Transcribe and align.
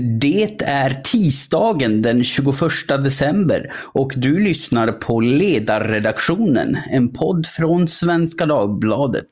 Det 0.00 0.62
är 0.62 1.02
tisdagen 1.04 2.02
den 2.02 2.24
21 2.24 2.54
december 2.88 3.72
och 3.74 4.12
du 4.16 4.38
lyssnar 4.38 4.92
på 4.92 5.20
Ledarredaktionen, 5.20 6.78
en 6.90 7.12
podd 7.12 7.46
från 7.46 7.88
Svenska 7.88 8.46
Dagbladet. 8.46 9.28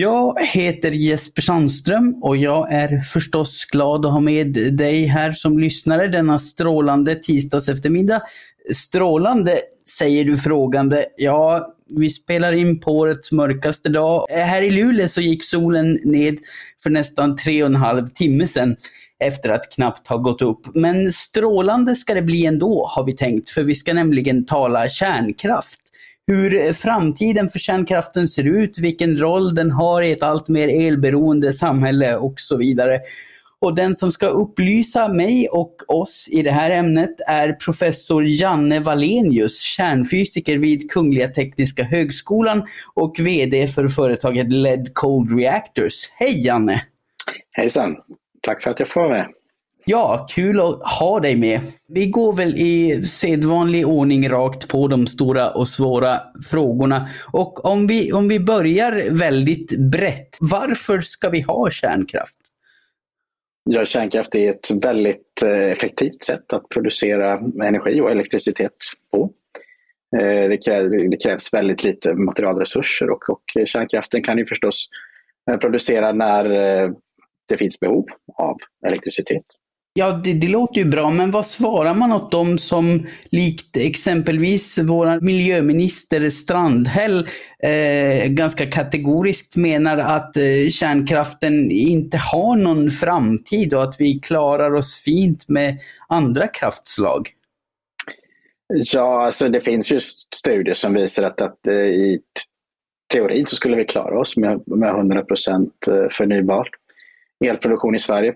Jag 0.00 0.46
heter 0.46 0.90
Jesper 0.90 1.42
Sandström 1.42 2.14
och 2.22 2.36
jag 2.36 2.72
är 2.72 3.00
förstås 3.00 3.64
glad 3.64 4.06
att 4.06 4.12
ha 4.12 4.20
med 4.20 4.52
dig 4.72 5.04
här 5.04 5.32
som 5.32 5.58
lyssnare 5.58 6.08
denna 6.08 6.38
strålande 6.38 7.14
tisdags 7.14 7.68
eftermiddag. 7.68 8.22
Strålande 8.74 9.58
säger 9.98 10.24
du 10.24 10.38
frågande. 10.38 11.04
Ja, 11.16 11.68
vi 11.88 12.10
spelar 12.10 12.52
in 12.52 12.80
på 12.80 12.98
årets 12.98 13.32
mörkaste 13.32 13.88
dag. 13.88 14.26
Här 14.30 14.62
i 14.62 14.70
Luleå 14.70 15.08
så 15.08 15.20
gick 15.20 15.44
solen 15.44 15.98
ned 16.04 16.38
för 16.82 16.90
nästan 16.90 17.36
tre 17.36 17.62
och 17.62 17.68
en 17.68 17.76
halv 17.76 18.08
timme 18.08 18.46
sedan 18.46 18.76
efter 19.24 19.48
att 19.48 19.72
knappt 19.72 20.08
ha 20.08 20.16
gått 20.16 20.42
upp. 20.42 20.74
Men 20.74 21.12
strålande 21.12 21.94
ska 21.94 22.14
det 22.14 22.22
bli 22.22 22.46
ändå 22.46 22.86
har 22.90 23.04
vi 23.04 23.12
tänkt, 23.12 23.48
för 23.48 23.62
vi 23.62 23.74
ska 23.74 23.94
nämligen 23.94 24.46
tala 24.46 24.88
kärnkraft 24.88 25.89
hur 26.30 26.72
framtiden 26.72 27.48
för 27.48 27.58
kärnkraften 27.58 28.28
ser 28.28 28.44
ut, 28.44 28.78
vilken 28.78 29.18
roll 29.18 29.54
den 29.54 29.70
har 29.70 30.02
i 30.02 30.12
ett 30.12 30.22
allt 30.22 30.48
mer 30.48 30.68
elberoende 30.68 31.52
samhälle 31.52 32.16
och 32.16 32.34
så 32.36 32.56
vidare. 32.56 33.00
Och 33.60 33.74
den 33.74 33.94
som 33.94 34.12
ska 34.12 34.26
upplysa 34.26 35.08
mig 35.08 35.48
och 35.48 35.74
oss 35.88 36.28
i 36.32 36.42
det 36.42 36.50
här 36.50 36.70
ämnet 36.70 37.20
är 37.26 37.52
professor 37.52 38.24
Janne 38.26 38.80
Wallenius, 38.80 39.60
kärnfysiker 39.60 40.58
vid 40.58 40.90
Kungliga 40.90 41.28
Tekniska 41.28 41.82
Högskolan 41.82 42.62
och 42.94 43.16
VD 43.20 43.68
för 43.68 43.88
företaget 43.88 44.52
LED 44.52 44.94
Cold 44.94 45.38
Reactors. 45.38 46.10
Hej 46.14 46.46
Janne! 46.46 46.82
Hejsan! 47.52 47.96
Tack 48.42 48.62
för 48.62 48.70
att 48.70 48.78
jag 48.78 48.88
får 48.88 49.00
vara 49.00 49.12
med. 49.12 49.26
Ja, 49.84 50.26
kul 50.30 50.60
att 50.60 50.82
ha 50.98 51.20
dig 51.20 51.36
med. 51.36 51.60
Vi 51.88 52.06
går 52.06 52.32
väl 52.32 52.54
i 52.56 53.06
sedvanlig 53.06 53.88
ordning 53.88 54.28
rakt 54.28 54.68
på 54.68 54.88
de 54.88 55.06
stora 55.06 55.50
och 55.50 55.68
svåra 55.68 56.20
frågorna. 56.50 57.08
Och 57.32 57.64
om 57.64 57.86
vi, 57.86 58.12
om 58.12 58.28
vi 58.28 58.40
börjar 58.40 59.18
väldigt 59.18 59.78
brett, 59.78 60.38
varför 60.40 61.00
ska 61.00 61.28
vi 61.28 61.40
ha 61.40 61.70
kärnkraft? 61.70 62.36
Ja, 63.64 63.84
kärnkraft 63.84 64.34
är 64.34 64.50
ett 64.50 64.70
väldigt 64.70 65.42
eh, 65.42 65.70
effektivt 65.70 66.24
sätt 66.24 66.52
att 66.52 66.68
producera 66.68 67.40
energi 67.64 68.00
och 68.00 68.10
elektricitet 68.10 68.76
på. 69.12 69.30
Eh, 70.16 70.48
det 70.48 70.56
krävs, 70.64 70.90
det 71.10 71.16
krävs 71.16 71.54
väldigt 71.54 71.84
lite 71.84 72.14
materialresurser 72.14 73.10
och, 73.10 73.30
och 73.30 73.42
kärnkraften 73.66 74.22
kan 74.22 74.38
ju 74.38 74.46
förstås 74.46 74.88
eh, 75.50 75.56
producera 75.56 76.12
när 76.12 76.44
det 77.48 77.58
finns 77.58 77.80
behov 77.80 78.06
av 78.36 78.56
elektricitet. 78.86 79.44
Ja, 79.92 80.12
det, 80.12 80.32
det, 80.32 80.48
låter 80.48 80.80
ju 80.80 80.84
bra, 80.84 81.10
men 81.10 81.30
vad 81.30 81.46
svarar 81.46 81.94
man 81.94 82.12
åt 82.12 82.30
dem 82.30 82.58
som 82.58 83.06
likt 83.30 83.76
exempelvis 83.76 84.78
vår 84.78 85.20
miljöminister 85.20 86.30
Strandhäll 86.30 87.28
eh, 87.62 88.26
ganska 88.28 88.70
kategoriskt 88.70 89.56
menar 89.56 89.98
att 89.98 90.36
eh, 90.36 90.70
kärnkraften 90.70 91.70
inte 91.70 92.16
har 92.16 92.56
någon 92.56 92.90
framtid 92.90 93.74
och 93.74 93.82
att 93.82 94.00
vi 94.00 94.18
klarar 94.18 94.74
oss 94.74 95.00
fint 95.00 95.48
med 95.48 95.78
andra 96.08 96.46
kraftslag? 96.46 97.28
Ja, 98.92 99.24
alltså 99.24 99.48
det 99.48 99.60
finns 99.60 99.92
ju 99.92 100.00
studier 100.34 100.74
som 100.74 100.94
visar 100.94 101.22
att, 101.22 101.40
att 101.40 101.66
eh, 101.66 101.74
i 101.74 102.20
teorin 103.12 103.46
så 103.46 103.56
skulle 103.56 103.76
vi 103.76 103.84
klara 103.84 104.20
oss 104.20 104.36
med, 104.36 104.62
med 104.66 104.88
100 104.88 105.18
eh, 105.18 105.24
förnybart 105.26 106.12
förnybar 106.12 106.68
elproduktion 107.44 107.94
i 107.94 108.00
Sverige. 108.00 108.34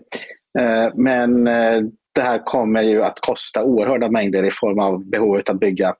Eh, 0.58 0.92
men 0.94 1.46
eh, 1.46 1.80
det 2.14 2.20
här 2.20 2.44
kommer 2.44 2.82
ju 2.82 3.02
att 3.02 3.20
kosta 3.20 3.64
oerhörda 3.64 4.08
mängder 4.08 4.44
i 4.44 4.50
form 4.50 4.78
av 4.78 5.04
behovet 5.10 5.50
att 5.50 5.60
bygga 5.60 5.94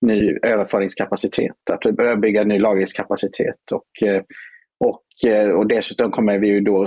ny 0.00 0.38
överföringskapacitet, 0.42 1.56
att 1.70 2.20
bygga 2.20 2.44
ny 2.44 2.58
lagringskapacitet. 2.58 3.72
Och, 3.72 4.08
eh, 4.08 4.22
och, 4.80 5.02
och 5.56 5.66
dessutom 5.66 6.10
kommer 6.10 6.38
vi 6.38 6.48
ju 6.48 6.60
då 6.60 6.86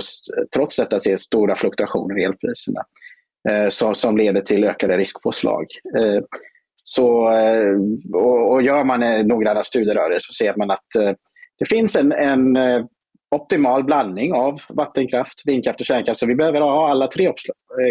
trots 0.54 0.76
detta 0.76 1.00
se 1.00 1.18
stora 1.18 1.56
fluktuationer 1.56 2.18
i 2.18 2.24
elpriserna 2.24 2.82
som, 3.68 3.94
som 3.94 4.16
leder 4.16 4.40
till 4.40 4.64
ökade 4.64 4.96
riskpåslag. 4.96 5.66
Så, 6.82 7.08
och, 8.14 8.52
och 8.52 8.62
gör 8.62 8.84
man 8.84 9.00
noggranna 9.26 9.64
studier 9.64 9.96
av 9.96 10.10
det 10.10 10.20
så 10.20 10.32
ser 10.32 10.54
man 10.56 10.70
att 10.70 10.86
det 11.58 11.66
finns 11.68 11.96
en, 11.96 12.12
en 12.12 12.58
optimal 13.30 13.84
blandning 13.84 14.32
av 14.32 14.60
vattenkraft, 14.68 15.42
vindkraft 15.44 15.80
och 15.80 15.86
kärnkraft. 15.86 16.20
Så 16.20 16.26
vi 16.26 16.34
behöver 16.34 16.60
ha 16.60 16.90
alla 16.90 17.06
tre 17.06 17.26
eh, 17.26 17.32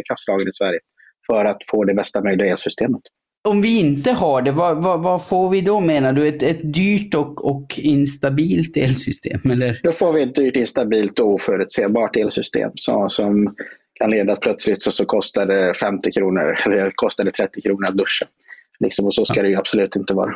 kraftslagen 0.08 0.48
i 0.48 0.52
Sverige 0.52 0.80
för 1.28 1.46
att 1.46 1.62
få 1.72 1.84
det 1.84 1.94
bästa 1.94 2.22
möjliga 2.22 2.52
elsystemet. 2.52 3.02
Om 3.48 3.62
vi 3.62 3.80
inte 3.80 4.12
har 4.12 4.42
det, 4.42 4.52
vad, 4.52 4.84
vad, 4.84 5.04
vad, 5.04 5.28
får 5.28 5.50
vi 5.50 5.62
då 5.62 5.80
menar 5.80 6.14
du? 6.14 6.28
Ett, 6.28 6.44
ett 6.44 6.74
dyrt 6.74 7.14
och, 7.14 7.46
och 7.46 7.80
instabilt 7.80 8.78
elsystem? 8.78 9.52
Eller? 9.52 9.80
Då 9.84 9.92
får 9.92 10.14
vi 10.14 10.22
ett 10.22 10.36
dyrt, 10.36 10.56
instabilt 10.56 11.20
och 11.20 11.28
oförutsebart 11.28 12.16
elsystem 12.16 12.72
så, 12.76 13.10
som 13.10 13.56
kan 13.94 14.12
leda 14.12 14.34
att 14.34 14.40
plötsligt 14.40 14.82
så, 14.82 14.92
så 14.92 15.06
kostar 15.06 15.46
det 15.46 15.74
50 15.74 16.12
kronor 16.12 16.58
eller 16.66 16.92
kostar 16.96 17.24
det 17.24 17.32
30 17.32 17.62
kronor 17.62 17.86
att 17.86 17.98
duscha. 17.98 18.26
Liksom, 18.80 19.06
och 19.06 19.14
så 19.14 19.26
ska 19.26 19.42
det 19.42 19.50
ju 19.50 19.56
absolut 19.56 19.96
inte 19.96 20.14
vara. 20.14 20.36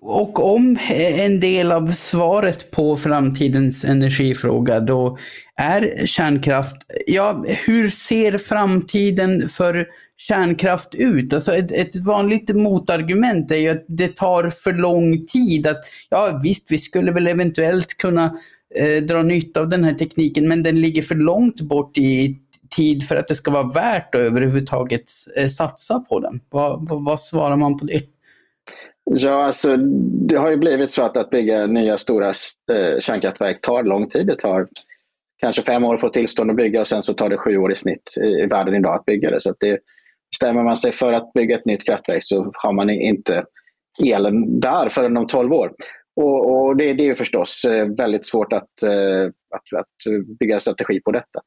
Och 0.00 0.54
om 0.54 0.76
eh, 0.76 1.20
en 1.20 1.40
del 1.40 1.72
av 1.72 1.86
svaret 1.86 2.70
på 2.70 2.96
framtidens 2.96 3.84
energifråga 3.84 4.80
då 4.80 5.18
är 5.56 6.06
kärnkraft, 6.06 6.76
ja 7.06 7.44
hur 7.46 7.90
ser 7.90 8.38
framtiden 8.38 9.48
för 9.48 9.86
kärnkraft 10.16 10.94
ut? 10.94 11.32
Alltså 11.32 11.54
ett, 11.54 11.72
ett 11.72 11.96
vanligt 11.96 12.54
motargument 12.54 13.50
är 13.50 13.56
ju 13.56 13.68
att 13.68 13.84
det 13.88 14.16
tar 14.16 14.50
för 14.50 14.72
lång 14.72 15.26
tid. 15.26 15.66
Att, 15.66 15.80
ja 16.08 16.40
visst, 16.42 16.70
vi 16.70 16.78
skulle 16.78 17.12
väl 17.12 17.26
eventuellt 17.26 17.96
kunna 17.96 18.38
eh, 18.74 19.02
dra 19.02 19.22
nytta 19.22 19.60
av 19.60 19.68
den 19.68 19.84
här 19.84 19.94
tekniken 19.94 20.48
men 20.48 20.62
den 20.62 20.80
ligger 20.80 21.02
för 21.02 21.14
långt 21.14 21.60
bort 21.60 21.98
i 21.98 22.38
tid 22.76 23.02
för 23.02 23.16
att 23.16 23.28
det 23.28 23.34
ska 23.34 23.50
vara 23.50 23.72
värt 23.72 24.14
att 24.14 24.20
överhuvudtaget 24.20 25.10
eh, 25.36 25.48
satsa 25.48 26.00
på 26.00 26.20
den. 26.20 26.40
Vad, 26.50 26.88
vad, 26.88 27.04
vad 27.04 27.20
svarar 27.20 27.56
man 27.56 27.78
på 27.78 27.84
det? 27.84 28.02
Ja, 29.10 29.44
alltså, 29.44 29.76
det 30.28 30.36
har 30.36 30.50
ju 30.50 30.56
blivit 30.56 30.90
så 30.90 31.02
att, 31.02 31.16
att 31.16 31.30
bygga 31.30 31.66
nya 31.66 31.98
stora 31.98 32.28
eh, 32.72 32.98
kärnkraftverk 33.00 33.60
tar 33.60 33.82
lång 33.82 34.08
tid. 34.08 34.26
Det 34.26 34.36
tar 34.36 34.66
kanske 35.40 35.62
fem 35.62 35.84
år 35.84 35.94
att 35.94 36.00
få 36.00 36.08
tillstånd 36.08 36.50
att 36.50 36.56
bygga 36.56 36.80
och 36.80 36.86
sen 36.86 37.02
så 37.02 37.14
tar 37.14 37.28
det 37.28 37.36
sju 37.36 37.56
år 37.56 37.72
i 37.72 37.74
snitt 37.74 38.12
i, 38.16 38.26
i 38.26 38.46
världen 38.46 38.74
idag 38.74 38.94
att 38.94 39.04
bygga 39.04 39.30
det. 39.30 39.40
Så 39.40 39.50
att 39.50 39.56
det, 39.60 39.78
Bestämmer 40.30 40.62
man 40.62 40.76
sig 40.76 40.92
för 40.92 41.12
att 41.12 41.32
bygga 41.32 41.56
ett 41.56 41.66
nytt 41.66 41.84
kraftverk 41.84 42.24
så 42.24 42.52
har 42.54 42.72
man 42.72 42.90
inte 42.90 43.44
elen 44.04 44.60
där 44.60 44.88
förrän 44.88 45.16
om 45.16 45.26
tolv 45.26 45.52
år. 45.52 45.72
Och, 46.16 46.50
och 46.50 46.76
det, 46.76 46.92
det, 46.92 47.08
är 47.08 47.14
förstås 47.14 47.64
eh, 47.64 47.88
väldigt 47.98 48.26
svårt 48.26 48.52
att, 48.52 48.82
eh, 48.82 49.24
att, 49.54 49.80
att 49.80 50.28
bygga 50.40 50.60
strategi 50.60 51.00
på 51.00 51.12
detta. 51.12 51.40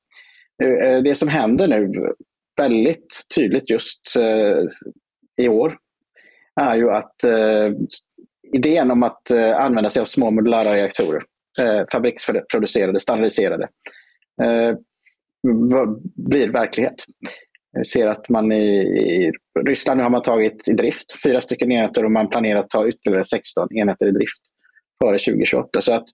Eh, 0.63 1.01
det 1.03 1.15
som 1.15 1.27
händer 1.27 1.67
nu 1.67 2.13
väldigt 2.57 3.25
tydligt 3.35 3.69
just 3.69 4.01
i 5.41 5.47
år 5.47 5.77
är 6.61 6.75
ju 6.75 6.91
att 6.91 7.23
eh, 7.23 7.71
idén 8.53 8.91
om 8.91 9.03
att 9.03 9.31
eh, 9.31 9.57
använda 9.57 9.89
sig 9.89 10.01
av 10.01 10.05
små 10.05 10.31
modulära 10.31 10.75
reaktorer, 10.75 11.23
eh, 11.59 11.83
fabriksproducerade, 11.91 12.99
standardiserade, 12.99 13.67
eh, 14.43 14.75
blir 16.15 16.49
verklighet. 16.49 17.05
Jag 17.71 17.87
ser 17.87 18.07
att 18.07 18.29
man 18.29 18.51
i, 18.51 18.77
i, 18.77 19.31
Ryssland 19.59 19.97
nu 19.97 20.03
har 20.03 20.09
man 20.09 20.21
tagit 20.21 20.67
i 20.67 20.73
drift 20.73 21.21
fyra 21.23 21.41
stycken 21.41 21.71
enheter 21.71 22.05
och 22.05 22.11
man 22.11 22.29
planerar 22.29 22.59
att 22.59 22.69
ta 22.69 22.87
ytterligare 22.87 23.23
16 23.23 23.67
enheter 23.75 24.07
i 24.07 24.11
drift 24.11 24.41
före 25.03 25.17
2028. 25.17 25.81
Så 25.81 25.93
att 25.93 26.05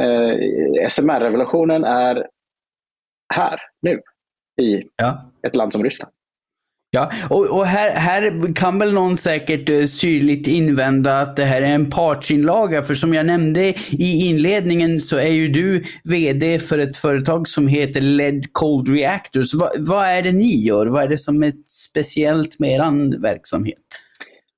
eh, 0.00 0.88
SMR-revolutionen 0.88 1.84
är 1.84 2.26
här, 3.34 3.60
nu, 3.82 4.00
i 4.60 4.82
ja. 4.96 5.32
ett 5.46 5.56
land 5.56 5.72
som 5.72 5.84
Ryssland. 5.84 6.12
Ja, 6.92 7.12
och, 7.30 7.46
och, 7.46 7.66
här, 7.66 7.90
här 7.90 8.54
kan 8.54 8.78
väl 8.78 8.92
någon 8.92 9.16
säkert 9.16 9.70
uh, 9.70 9.86
syrligt 9.86 10.48
invända 10.48 11.20
att 11.20 11.36
det 11.36 11.44
här 11.44 11.62
är 11.62 11.74
en 11.74 11.90
partsinlaga. 11.90 12.82
För 12.82 12.94
som 12.94 13.14
jag 13.14 13.26
nämnde 13.26 13.74
i 13.90 14.26
inledningen 14.26 15.00
så 15.00 15.16
är 15.16 15.28
ju 15.28 15.48
du 15.48 15.84
VD 16.04 16.58
för 16.58 16.78
ett 16.78 16.96
företag 16.96 17.48
som 17.48 17.68
heter 17.68 18.00
LED 18.00 18.52
Cold 18.52 18.88
Reactors. 18.88 19.54
Va, 19.54 19.70
vad 19.78 20.06
är 20.06 20.22
det 20.22 20.32
ni 20.32 20.66
gör? 20.66 20.86
Vad 20.86 21.02
är 21.02 21.08
det 21.08 21.18
som 21.18 21.42
är 21.42 21.52
speciellt 21.68 22.58
med 22.58 22.70
er 22.70 23.20
verksamhet? 23.20 23.78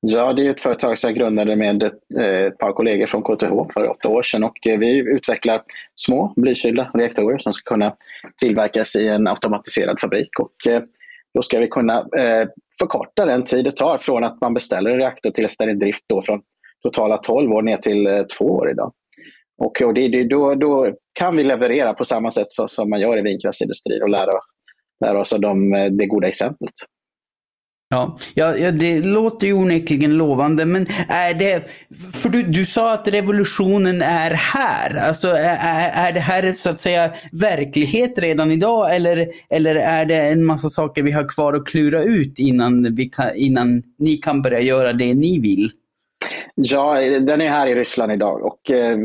Ja, 0.01 0.33
det 0.33 0.47
är 0.47 0.51
ett 0.51 0.61
företag 0.61 0.99
som 0.99 1.09
jag 1.09 1.19
grundade 1.19 1.57
med 1.57 1.83
ett, 1.83 2.01
eh, 2.19 2.47
ett 2.47 2.59
par 2.59 2.73
kollegor 2.73 3.07
från 3.07 3.23
KTH 3.23 3.73
för 3.75 3.91
åtta 3.91 4.09
år 4.09 4.23
sedan 4.23 4.45
och 4.45 4.67
eh, 4.67 4.79
vi 4.79 4.99
utvecklar 4.99 5.63
små 5.95 6.33
blykylda 6.37 6.91
reaktorer 6.95 7.39
som 7.39 7.53
ska 7.53 7.75
kunna 7.75 7.95
tillverkas 8.41 8.97
i 8.97 9.09
en 9.09 9.27
automatiserad 9.27 10.01
fabrik. 10.01 10.39
Och 10.39 10.67
då 11.35 11.43
ska 11.43 11.59
vi 11.59 11.69
kunna 11.69 11.99
eh, 11.99 12.49
förkorta 12.79 13.25
den 13.25 13.45
tid 13.45 13.65
det 13.65 13.73
tar 13.73 13.99
från 13.99 14.25
att 14.25 14.41
man 14.41 14.55
beställer 14.55 14.91
en 14.91 14.99
reaktor 14.99 15.31
till 15.31 15.47
att 15.47 15.55
den 15.59 15.69
är 15.69 15.73
i 15.73 15.77
drift 15.77 16.05
då 16.09 16.23
från 16.23 16.43
totala 16.83 17.19
12 17.19 17.53
år 17.53 17.63
ner 17.63 17.77
till 17.77 18.07
eh, 18.07 18.23
2 18.23 18.45
år 18.45 18.71
idag. 18.71 18.93
Och, 19.59 19.83
och 19.83 19.95
det, 19.95 20.09
det, 20.09 20.25
då, 20.25 20.55
då 20.55 20.95
kan 21.13 21.37
vi 21.37 21.45
leverera 21.45 21.95
på 21.95 22.05
samma 22.05 22.31
sätt 22.31 22.51
så, 22.51 22.69
som 22.69 22.91
man 22.91 23.01
gör 23.01 23.19
i 23.19 23.23
vindkraftsindustrin 23.23 24.03
och 24.03 24.09
lära, 24.09 24.33
lära 25.05 25.21
oss 25.21 25.33
av 25.33 25.41
de, 25.41 25.75
eh, 25.75 25.91
det 25.91 26.07
goda 26.07 26.29
exemplet. 26.29 26.75
Ja, 27.93 28.17
ja, 28.35 28.71
det 28.71 29.01
låter 29.01 29.47
ju 29.47 29.53
onekligen 29.53 30.17
lovande, 30.17 30.65
men 30.65 30.87
är 31.09 31.35
det... 31.35 31.71
För 32.13 32.29
du, 32.29 32.43
du 32.43 32.67
sa 32.67 32.93
att 32.93 33.09
revolutionen 33.09 34.03
är 34.03 34.31
här. 34.31 34.97
Alltså 35.09 35.29
är, 35.29 36.09
är 36.09 36.13
det 36.13 36.21
här 36.21 36.53
så 36.53 36.71
att 36.71 36.81
säga 36.81 37.11
verklighet 37.33 38.19
redan 38.19 38.51
idag 38.51 38.97
eller, 38.97 39.29
eller 39.51 39.75
är 39.75 40.05
det 40.05 40.17
en 40.17 40.45
massa 40.45 40.69
saker 40.69 41.03
vi 41.03 41.13
har 41.13 41.29
kvar 41.29 41.55
att 41.55 41.67
klura 41.67 42.03
ut 42.03 42.39
innan, 42.39 42.95
vi 42.95 43.09
kan, 43.09 43.37
innan 43.37 43.83
ni 43.99 44.17
kan 44.17 44.43
börja 44.43 44.61
göra 44.61 44.93
det 44.93 45.15
ni 45.15 45.41
vill? 45.41 45.71
Ja, 46.55 47.01
den 47.01 47.41
är 47.41 47.49
här 47.49 47.67
i 47.67 47.75
Ryssland 47.75 48.13
idag 48.13 48.45
och 48.45 48.71
eh, 48.71 48.99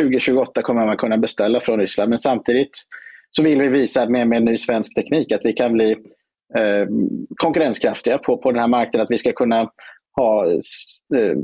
2028 0.00 0.62
kommer 0.62 0.86
man 0.86 0.96
kunna 0.96 1.18
beställa 1.18 1.60
från 1.60 1.80
Ryssland. 1.80 2.10
Men 2.10 2.18
samtidigt 2.18 2.82
så 3.30 3.42
vill 3.42 3.62
vi 3.62 3.68
visa 3.68 4.08
med, 4.08 4.28
med 4.28 4.42
ny 4.42 4.56
svensk 4.56 4.94
teknik 4.94 5.32
att 5.32 5.44
vi 5.44 5.52
kan 5.52 5.72
bli 5.72 5.96
eh, 6.58 6.86
konkurrenskraftiga 7.36 8.18
på, 8.18 8.38
på 8.38 8.52
den 8.52 8.60
här 8.60 8.68
marknaden. 8.68 9.04
Att 9.04 9.10
vi 9.10 9.18
ska 9.18 9.32
kunna 9.32 9.70
ha, 10.16 10.46
eh, 11.16 11.36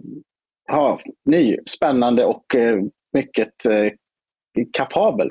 ha 0.72 1.00
ny, 1.24 1.56
spännande 1.66 2.24
och 2.24 2.54
eh, 2.54 2.78
mycket 3.12 3.66
eh, 3.66 3.92
kapabel 4.72 5.28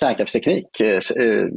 kärnkraftsteknik 0.00 0.80
eh, 0.80 0.96
eh 0.96 1.48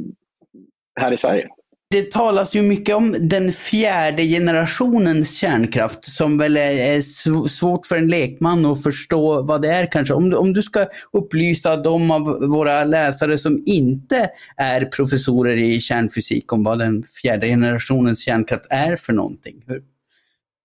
här 1.00 1.12
i 1.12 1.16
Sverige. 1.16 1.48
Det 1.90 2.12
talas 2.12 2.54
ju 2.54 2.62
mycket 2.62 2.96
om 2.96 3.16
den 3.28 3.52
fjärde 3.52 4.22
generationens 4.22 5.38
kärnkraft 5.38 6.12
som 6.12 6.38
väl 6.38 6.56
är 6.56 7.00
svårt 7.48 7.86
för 7.86 7.96
en 7.96 8.08
lekman 8.08 8.66
att 8.66 8.82
förstå 8.82 9.42
vad 9.42 9.62
det 9.62 9.72
är 9.72 9.86
kanske. 9.86 10.14
Om 10.14 10.30
du, 10.30 10.36
om 10.36 10.52
du 10.52 10.62
ska 10.62 10.86
upplysa 11.12 11.76
de 11.76 12.10
av 12.10 12.22
våra 12.50 12.84
läsare 12.84 13.38
som 13.38 13.62
inte 13.66 14.30
är 14.56 14.84
professorer 14.84 15.56
i 15.56 15.80
kärnfysik 15.80 16.52
om 16.52 16.64
vad 16.64 16.78
den 16.78 17.04
fjärde 17.22 17.46
generationens 17.46 18.24
kärnkraft 18.24 18.66
är 18.70 18.96
för 18.96 19.12
någonting. 19.12 19.62
Hur? 19.66 19.82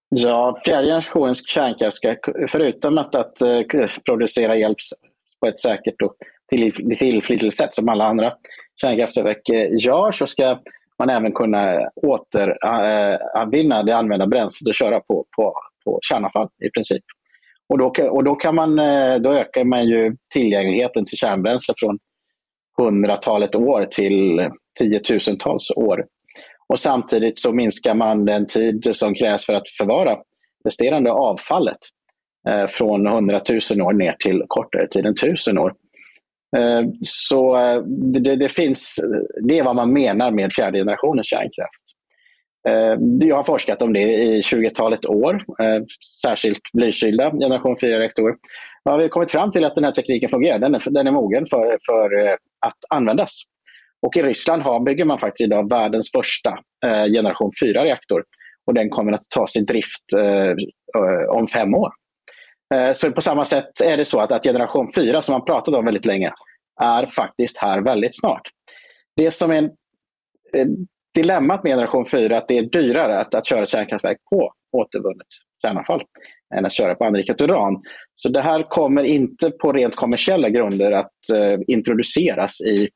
Ja, 0.09 0.61
fjärde 0.65 0.87
generationens 0.87 1.47
kärnkraft 1.47 1.97
ska 1.97 2.15
förutom 2.47 2.97
att, 2.97 3.15
att 3.15 3.41
eh, 3.41 3.61
producera 4.05 4.57
el 4.57 4.75
på 5.39 5.47
ett 5.47 5.59
säkert 5.59 6.01
och 6.01 6.15
tillförlitligt 6.49 7.57
sätt 7.57 7.73
som 7.73 7.89
alla 7.89 8.05
andra 8.05 8.33
kärnkraftverk 8.81 9.49
eh, 9.49 9.67
gör 9.79 10.11
så 10.11 10.27
ska 10.27 10.59
man 11.01 11.09
även 11.09 11.31
kunna 11.31 11.89
återanvinna 11.95 13.75
eh, 13.75 13.79
eh, 13.79 13.81
äh, 13.81 13.85
det 13.85 13.97
använda 13.97 14.27
bränslet 14.27 14.67
och 14.67 14.73
köra 14.73 14.99
på, 14.99 15.25
på, 15.35 15.53
på 15.85 15.99
kärnavfall 16.01 16.49
i 16.65 16.69
princip. 16.69 17.03
Och 17.69 17.77
då, 17.77 17.93
och 18.09 18.23
då, 18.23 18.35
kan 18.35 18.55
man, 18.55 18.79
eh, 18.79 19.15
då 19.15 19.33
ökar 19.33 19.63
man 19.63 19.85
ju 19.87 20.15
tillgängligheten 20.33 21.05
till 21.05 21.17
kärnbränsle 21.17 21.73
från 21.77 21.99
hundratalet 22.77 23.55
år 23.55 23.85
till 23.85 24.49
tiotusentals 24.79 25.71
år. 25.75 26.05
Och 26.67 26.79
samtidigt 26.79 27.37
så 27.37 27.53
minskar 27.53 27.93
man 27.93 28.25
den 28.25 28.47
tid 28.47 28.89
som 28.91 29.15
krävs 29.15 29.45
för 29.45 29.53
att 29.53 29.69
förvara 29.69 30.17
resterande 30.65 31.11
avfallet 31.11 31.79
eh, 32.49 32.67
från 32.67 33.07
hundratusen 33.07 33.81
år 33.81 33.93
ner 33.93 34.15
till 34.19 34.43
kortare 34.47 34.87
tid 34.87 35.05
än 35.05 35.15
tusen 35.15 35.57
år. 35.57 35.73
Eh, 36.57 36.83
så 37.01 37.57
eh, 37.57 37.81
det, 38.21 38.35
det, 38.35 38.49
finns, 38.49 38.95
det 39.41 39.59
är 39.59 39.63
vad 39.63 39.75
man 39.75 39.93
menar 39.93 40.31
med 40.31 40.53
fjärde 40.53 40.79
generationens 40.79 41.27
kärnkraft. 41.27 41.81
Eh, 42.69 43.27
jag 43.27 43.35
har 43.35 43.43
forskat 43.43 43.81
om 43.81 43.93
det 43.93 43.99
i 43.99 44.41
20-talet 44.41 45.05
år, 45.05 45.43
särskilt 46.21 46.61
blykylda 46.73 47.31
generation 47.31 47.75
4-reaktorer. 47.75 48.35
Ja, 48.83 48.97
vi 48.97 49.03
har 49.03 49.09
kommit 49.09 49.31
fram 49.31 49.51
till 49.51 49.65
att 49.65 49.75
den 49.75 49.83
här 49.83 49.91
tekniken 49.91 50.29
fungerar. 50.29 50.59
Den 50.59 50.75
är, 50.75 50.89
den 50.89 51.07
är 51.07 51.11
mogen 51.11 51.45
för, 51.45 51.77
för 51.85 52.37
att 52.65 52.77
användas. 52.89 53.31
Och 54.01 54.17
i 54.17 54.23
Ryssland 54.23 54.61
har, 54.61 54.79
bygger 54.79 55.05
man 55.05 55.19
faktiskt 55.19 55.47
idag 55.47 55.69
världens 55.69 56.11
första 56.11 56.59
generation 57.07 57.51
4-reaktor. 57.63 58.23
Och 58.65 58.73
den 58.73 58.89
kommer 58.89 59.11
att 59.11 59.23
tas 59.35 59.55
i 59.55 59.61
drift 59.61 60.03
om 61.29 61.47
fem 61.47 61.75
år. 61.75 61.91
Eh, 62.73 62.93
så 62.93 63.11
på 63.11 63.21
samma 63.21 63.45
sätt 63.45 63.81
är 63.81 63.97
det 63.97 64.05
så 64.05 64.19
att, 64.19 64.31
att 64.31 64.43
generation 64.43 64.87
4, 64.95 65.21
som 65.21 65.33
man 65.33 65.45
pratat 65.45 65.73
om 65.73 65.85
väldigt 65.85 66.05
länge, 66.05 66.31
är 66.81 67.05
faktiskt 67.05 67.57
här 67.57 67.81
väldigt 67.81 68.19
snart. 68.19 68.47
Det 69.15 69.31
som 69.31 69.51
är 69.51 69.69
dilemmat 71.13 71.63
med 71.63 71.71
generation 71.71 72.05
4 72.05 72.35
är 72.35 72.39
att 72.39 72.47
det 72.47 72.57
är 72.57 72.69
dyrare 72.69 73.19
att, 73.19 73.35
att 73.35 73.45
köra 73.45 73.65
kärnkraftverk 73.65 74.17
på 74.29 74.53
återvunnet 74.71 75.27
kärnavfall 75.61 76.03
än 76.55 76.65
att 76.65 76.73
köra 76.73 76.95
på 76.95 77.05
anrikat 77.05 77.41
uran. 77.41 77.81
Så 78.15 78.29
det 78.29 78.41
här 78.41 78.69
kommer 78.69 79.03
inte 79.03 79.51
på 79.51 79.71
rent 79.71 79.95
kommersiella 79.95 80.49
grunder 80.49 80.91
att 80.91 81.29
eh, 81.33 81.59
introduceras 81.67 82.61
i, 82.61 82.89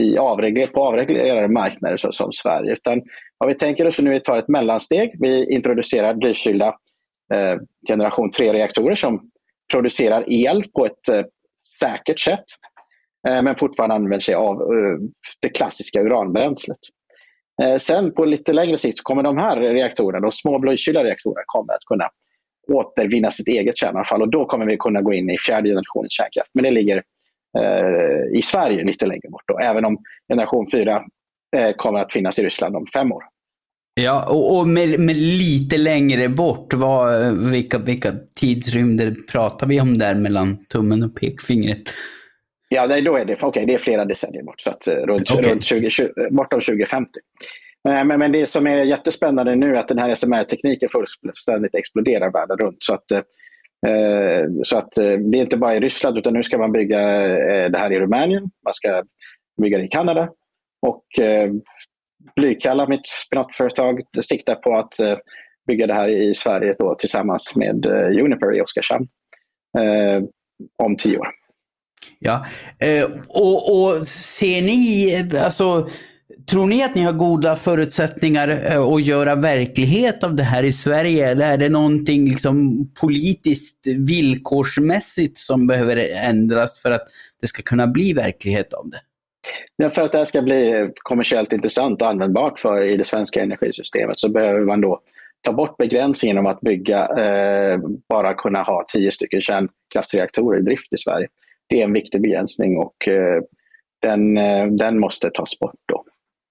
i 0.00 0.18
avregler, 0.18 0.66
på 0.66 0.84
avreglerade 0.84 1.48
marknader 1.48 1.96
så, 1.96 2.12
som 2.12 2.32
Sverige. 2.32 2.72
Utan 2.72 3.02
vad 3.38 3.48
vi 3.48 3.54
tänker 3.54 3.86
oss 3.86 3.98
nu 3.98 4.12
är 4.12 4.16
att 4.16 4.24
ta 4.24 4.38
ett 4.38 4.48
mellansteg. 4.48 5.14
Vi 5.20 5.54
introducerar 5.54 6.14
blykylda 6.14 6.74
Eh, 7.32 7.58
generation 7.88 8.30
3-reaktorer 8.30 8.94
som 8.94 9.30
producerar 9.72 10.24
el 10.26 10.64
på 10.74 10.86
ett 10.86 11.08
eh, 11.08 11.22
säkert 11.80 12.18
sätt 12.18 12.44
eh, 13.28 13.42
men 13.42 13.56
fortfarande 13.56 13.94
använder 13.94 14.20
sig 14.20 14.34
av 14.34 14.58
det 15.40 15.48
klassiska 15.48 16.00
uranbränslet. 16.00 16.78
Sen 17.78 18.14
på 18.14 18.24
lite 18.24 18.52
längre 18.52 18.78
sikt 18.78 18.98
så 18.98 19.02
kommer 19.02 19.22
de 19.22 19.38
här 19.38 19.56
reaktorerna, 19.56 20.20
de 20.20 20.30
små 20.32 20.58
blåkylda 20.58 21.04
reaktorerna, 21.04 21.42
kommer 21.46 21.72
att 21.72 21.84
kunna 21.86 22.08
återvinna 22.68 23.30
sitt 23.30 23.48
eget 23.48 23.78
kärnavfall 23.78 24.22
och 24.22 24.30
då 24.30 24.44
kommer 24.44 24.66
vi 24.66 24.76
kunna 24.76 25.02
gå 25.02 25.12
in 25.12 25.30
i 25.30 25.38
fjärde 25.38 25.68
generationens 25.68 26.12
kärnkraft. 26.12 26.50
Men 26.54 26.64
det 26.64 26.70
ligger 26.70 27.02
eh, 27.58 28.38
i 28.38 28.42
Sverige 28.42 28.84
lite 28.84 29.06
längre 29.06 29.28
bort, 29.28 29.42
då, 29.46 29.58
även 29.58 29.84
om 29.84 29.98
generation 30.28 30.66
4 30.72 31.02
eh, 31.56 31.72
kommer 31.72 31.98
att 31.98 32.12
finnas 32.12 32.38
i 32.38 32.42
Ryssland 32.42 32.76
om 32.76 32.86
fem 32.94 33.12
år. 33.12 33.24
Ja, 33.94 34.26
och, 34.28 34.58
och 34.58 34.68
med, 34.68 35.00
med, 35.00 35.16
lite 35.16 35.78
längre 35.78 36.28
bort, 36.28 36.74
vad, 36.74 37.32
vilka, 37.50 37.78
vilka 37.78 38.12
tidsrymder 38.40 39.14
pratar 39.32 39.66
vi 39.66 39.80
om 39.80 39.98
där 39.98 40.14
mellan 40.14 40.64
tummen 40.64 41.02
och 41.02 41.16
pekfingret? 41.16 41.82
Ja, 42.68 42.86
då 42.86 43.16
är 43.16 43.24
det, 43.24 43.42
okay, 43.42 43.66
det 43.66 43.74
är 43.74 43.78
flera 43.78 44.04
decennier 44.04 44.42
bort, 44.42 44.60
så 44.60 44.70
att, 44.70 44.88
eh, 44.88 44.94
runt, 44.94 45.30
okay. 45.30 45.50
runt 45.50 45.64
20, 45.64 45.90
20, 45.90 46.12
bortom 46.30 46.60
2050. 46.60 47.10
Men, 47.84 48.08
men, 48.08 48.18
men, 48.18 48.32
det 48.32 48.46
som 48.46 48.66
är 48.66 48.84
jättespännande 48.84 49.54
nu 49.54 49.76
är 49.76 49.80
att 49.80 49.88
den 49.88 49.98
här 49.98 50.14
SMR-tekniken 50.14 50.88
fullständigt 50.88 51.74
exploderar 51.74 52.32
världen 52.32 52.58
runt. 52.58 52.82
Så 52.82 52.94
att, 52.94 53.12
eh, 53.12 54.46
så 54.62 54.78
att 54.78 54.98
eh, 54.98 55.04
det 55.04 55.38
är 55.38 55.42
inte 55.42 55.56
bara 55.56 55.76
i 55.76 55.80
Ryssland 55.80 56.18
utan 56.18 56.32
nu 56.32 56.42
ska 56.42 56.58
man 56.58 56.72
bygga 56.72 57.26
eh, 57.26 57.70
det 57.70 57.78
här 57.78 57.92
i 57.92 58.00
Rumänien, 58.00 58.50
man 58.64 58.74
ska 58.74 59.02
bygga 59.62 59.78
det 59.78 59.84
i 59.84 59.88
Kanada 59.88 60.28
och 60.86 61.24
eh, 61.24 61.50
Blykalla, 62.36 62.88
mitt 62.88 63.08
spinatföretag, 63.08 64.00
siktar 64.22 64.54
på 64.54 64.76
att 64.76 65.00
eh, 65.00 65.16
bygga 65.66 65.86
det 65.86 65.94
här 65.94 66.08
i 66.08 66.34
Sverige 66.34 66.74
då, 66.78 66.94
tillsammans 66.94 67.56
med 67.56 67.86
eh, 67.86 68.24
Uniper 68.24 68.56
i 68.56 68.60
Oskarshamn 68.60 69.08
eh, 69.78 70.22
om 70.78 70.96
tio 70.96 71.18
år. 71.18 71.28
Ja, 72.18 72.46
eh, 72.78 73.10
och, 73.28 73.82
och 73.82 74.06
ser 74.06 74.62
ni, 74.62 75.12
alltså 75.44 75.88
Tror 76.50 76.66
ni 76.66 76.82
att 76.82 76.94
ni 76.94 77.02
har 77.02 77.12
goda 77.12 77.56
förutsättningar 77.56 78.48
eh, 78.48 78.82
att 78.82 79.04
göra 79.04 79.34
verklighet 79.34 80.24
av 80.24 80.34
det 80.34 80.42
här 80.42 80.62
i 80.62 80.72
Sverige 80.72 81.30
eller 81.30 81.52
är 81.52 81.58
det 81.58 81.68
någonting 81.68 82.28
liksom 82.28 82.86
politiskt 83.00 83.86
villkorsmässigt 83.86 85.38
som 85.38 85.66
behöver 85.66 85.96
ändras 85.96 86.80
för 86.80 86.90
att 86.90 87.02
det 87.40 87.48
ska 87.48 87.62
kunna 87.62 87.86
bli 87.86 88.12
verklighet 88.12 88.72
av 88.72 88.90
det? 88.90 89.00
Ja, 89.76 89.90
för 89.90 90.02
att 90.02 90.12
det 90.12 90.18
här 90.18 90.24
ska 90.24 90.42
bli 90.42 90.90
kommersiellt 90.94 91.52
intressant 91.52 92.02
och 92.02 92.08
användbart 92.08 92.60
för 92.60 92.82
i 92.82 92.96
det 92.96 93.04
svenska 93.04 93.42
energisystemet 93.42 94.18
så 94.18 94.32
behöver 94.32 94.60
man 94.60 94.80
då 94.80 95.00
ta 95.42 95.52
bort 95.52 95.76
begränsningen 95.76 96.38
om 96.38 96.46
att 96.46 96.60
bygga, 96.60 97.08
eh, 97.08 97.80
bara 98.08 98.34
kunna 98.34 98.62
ha 98.62 98.84
tio 98.92 99.12
stycken 99.12 99.40
kärnkraftsreaktorer 99.40 100.58
i 100.58 100.62
drift 100.62 100.92
i 100.92 100.96
Sverige. 100.96 101.28
Det 101.68 101.80
är 101.80 101.84
en 101.84 101.92
viktig 101.92 102.22
begränsning 102.22 102.78
och 102.78 103.08
eh, 103.08 103.42
den, 104.02 104.36
eh, 104.36 104.66
den 104.66 104.98
måste 104.98 105.30
tas 105.30 105.58
bort. 105.58 105.80
då. 105.86 106.04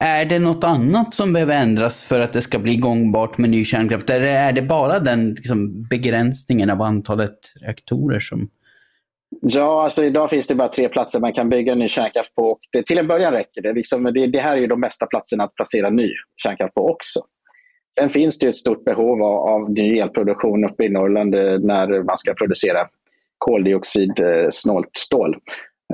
Är 0.04 0.26
det 0.26 0.40
något 0.40 0.64
annat 0.64 1.14
som 1.14 1.34
behöver 1.34 1.56
ändras 1.56 2.04
för 2.04 2.20
att 2.20 2.34
det 2.34 2.42
ska 2.42 2.60
bli 2.60 2.76
gångbart 2.76 3.38
med 3.38 3.50
ny 3.50 3.66
kärnkraft? 3.66 4.10
Eller 4.10 4.26
är 4.26 4.52
det 4.52 4.62
bara 4.62 5.00
den 5.00 5.34
liksom, 5.34 5.84
begränsningen 5.84 6.70
av 6.70 6.82
antalet 6.82 7.40
reaktorer 7.62 8.20
som 8.20 8.50
Ja, 9.40 9.84
alltså 9.84 10.04
idag 10.04 10.30
finns 10.30 10.48
det 10.48 10.56
bara 10.56 10.68
tre 10.68 10.90
platser 10.90 11.20
man 11.20 11.34
kan 11.34 11.50
bygga 11.50 11.76
ny 11.76 11.88
kärnkraft 11.88 12.36
på. 12.36 12.60
Det, 12.72 12.86
till 12.86 12.98
en 12.98 13.08
början 13.08 13.34
räcker 13.34 13.62
det. 13.62 13.74
Liksom, 13.74 14.04
det. 14.04 14.28
Det 14.28 14.40
här 14.40 14.58
är 14.58 14.62
ju 14.62 14.68
de 14.68 14.82
bästa 14.82 15.06
platserna 15.06 15.44
att 15.44 15.56
placera 15.56 15.90
ny 15.90 16.10
kärnkraft 16.44 16.74
på 16.74 16.90
också. 16.90 17.20
Sen 18.00 18.10
finns 18.10 18.40
det 18.40 18.48
ett 18.48 18.56
stort 18.56 18.84
behov 18.84 19.24
av, 19.24 19.50
av 19.50 19.70
ny 19.70 20.00
elproduktion 20.00 20.66
uppe 20.66 20.84
i 20.84 20.90
Norrland 20.90 21.36
eh, 21.36 21.60
när 21.60 22.04
man 22.04 22.18
ska 22.18 22.34
producera 22.34 22.88
koldioxidsnålt 23.38 24.88
eh, 24.88 25.00
stål. 25.00 25.38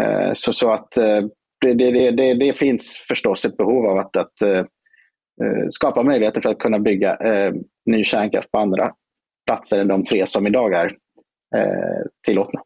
Eh, 0.02 0.32
så, 0.34 0.54
så 0.54 0.74
att 0.74 0.92
det, 1.62 1.74
det, 1.74 2.12
det, 2.12 2.34
det, 2.34 2.54
finns 2.54 3.06
förstås 3.08 3.46
ett 3.46 3.58
behov 3.58 3.86
av 3.86 3.98
att, 3.98 4.18
att 4.18 4.68
skapa 5.70 6.04
möjligheter 6.04 6.42
för 6.42 6.50
att 6.50 6.60
kunna 6.60 6.80
bygga 6.80 7.18
ny 7.86 8.04
kärnkraft 8.04 8.52
på 8.52 8.58
andra 8.58 8.92
platser 9.46 9.80
än 9.80 9.88
de 9.88 10.04
tre 10.04 10.28
som 10.28 10.48
idag 10.48 10.74
är 10.74 10.92
tillåtna. 12.28 12.62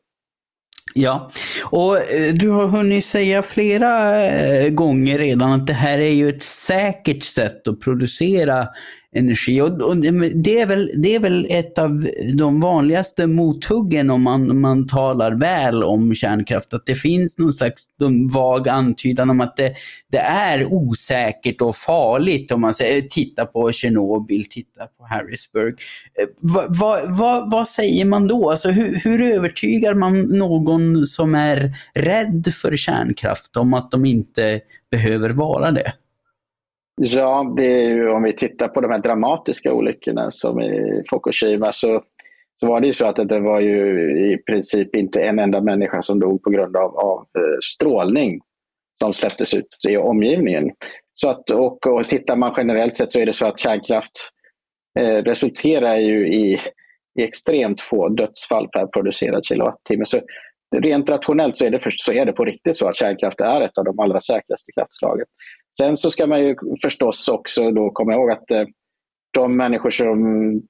Ja, 0.93 1.31
och 1.63 1.97
eh, 1.97 2.33
du 2.33 2.49
har 2.49 2.67
hunnit 2.67 3.05
säga 3.05 3.41
flera 3.41 4.23
eh, 4.25 4.69
gånger 4.69 5.17
redan 5.17 5.51
att 5.51 5.67
det 5.67 5.73
här 5.73 5.97
är 5.97 6.13
ju 6.13 6.29
ett 6.29 6.43
säkert 6.43 7.23
sätt 7.23 7.67
att 7.67 7.79
producera 7.79 8.67
energi. 9.15 9.61
Och, 9.61 9.81
och 9.81 9.97
det, 9.97 10.07
är 10.07 10.65
väl, 10.65 10.91
det 10.95 11.15
är 11.15 11.19
väl 11.19 11.47
ett 11.49 11.77
av 11.77 12.07
de 12.37 12.59
vanligaste 12.59 13.27
mothuggen 13.27 14.09
om 14.09 14.21
man, 14.21 14.59
man 14.59 14.87
talar 14.87 15.31
väl 15.31 15.83
om 15.83 16.15
kärnkraft. 16.15 16.73
Att 16.73 16.85
det 16.85 16.95
finns 16.95 17.37
någon 17.37 17.53
slags 17.53 17.85
vag 18.31 18.69
antydan 18.69 19.29
om 19.29 19.41
att 19.41 19.57
det, 19.57 19.73
det 20.11 20.17
är 20.17 20.73
osäkert 20.73 21.61
och 21.61 21.75
farligt. 21.75 22.51
Om 22.51 22.61
man 22.61 22.73
säger, 22.73 23.01
titta 23.01 23.45
på 23.45 23.71
Tjernobyl, 23.71 24.45
titta 24.49 24.85
på 24.85 25.05
Harrisburg. 25.05 25.79
Eh, 26.21 26.27
va, 26.39 26.65
va, 26.69 27.01
va, 27.07 27.47
vad 27.51 27.67
säger 27.67 28.05
man 28.05 28.27
då? 28.27 28.49
Alltså, 28.49 28.69
hur, 28.69 28.95
hur 29.03 29.21
övertygar 29.21 29.93
man 29.93 30.21
någon 30.21 31.07
som 31.07 31.35
är 31.35 31.73
rädd 31.93 32.53
för 32.61 32.77
kärnkraft 32.77 33.57
om 33.57 33.73
att 33.73 33.91
de 33.91 34.05
inte 34.05 34.59
behöver 34.91 35.29
vara 35.29 35.71
det? 35.71 35.93
Ja, 37.03 37.53
det 37.57 37.83
är 37.83 37.87
ju, 37.87 38.09
om 38.09 38.23
vi 38.23 38.33
tittar 38.33 38.67
på 38.67 38.81
de 38.81 38.91
här 38.91 38.99
dramatiska 38.99 39.73
olyckorna 39.73 40.31
som 40.31 40.61
i 40.61 41.03
Fukushima 41.09 41.73
så, 41.73 42.03
så 42.59 42.67
var 42.67 42.81
det 42.81 42.87
ju 42.87 42.93
så 42.93 43.05
att 43.05 43.29
det 43.29 43.39
var 43.39 43.59
ju 43.59 44.33
i 44.33 44.37
princip 44.37 44.95
inte 44.95 45.23
en 45.23 45.39
enda 45.39 45.61
människa 45.61 46.01
som 46.01 46.19
dog 46.19 46.43
på 46.43 46.49
grund 46.49 46.75
av, 46.75 46.97
av 46.97 47.19
eh, 47.19 47.59
strålning 47.73 48.41
som 48.99 49.13
släpptes 49.13 49.53
ut 49.53 49.77
i 49.89 49.97
omgivningen. 49.97 50.71
Så 51.13 51.29
att, 51.29 51.49
och, 51.49 51.87
och 51.87 52.03
tittar 52.03 52.35
man 52.35 52.53
generellt 52.57 52.97
sett 52.97 53.11
så 53.11 53.19
är 53.19 53.25
det 53.25 53.33
så 53.33 53.45
att 53.45 53.59
kärnkraft 53.59 54.31
eh, 54.99 55.23
resulterar 55.23 55.95
ju 55.95 56.33
i, 56.33 56.59
i 57.19 57.23
extremt 57.23 57.81
få 57.81 58.09
dödsfall 58.09 58.67
per 58.67 58.85
producerad 58.85 59.45
kilowattimme. 59.45 60.05
Så 60.05 60.21
rent 60.75 61.09
rationellt 61.09 61.57
så 61.57 61.65
är, 61.65 61.69
det 61.69 61.79
först, 61.79 62.01
så 62.01 62.11
är 62.11 62.25
det 62.25 62.33
på 62.33 62.45
riktigt 62.45 62.77
så 62.77 62.87
att 62.87 62.95
kärnkraft 62.95 63.41
är 63.41 63.61
ett 63.61 63.77
av 63.77 63.85
de 63.85 63.99
allra 63.99 64.19
säkraste 64.19 64.71
kraftslagen. 64.71 65.25
Sen 65.77 65.97
så 65.97 66.09
ska 66.09 66.27
man 66.27 66.39
ju 66.39 66.55
förstås 66.81 67.27
också 67.27 67.71
då 67.71 67.89
komma 67.89 68.13
ihåg 68.13 68.31
att 68.31 68.51
eh, 68.51 68.65
de 69.33 69.57
människor 69.57 69.89
som 69.89 70.61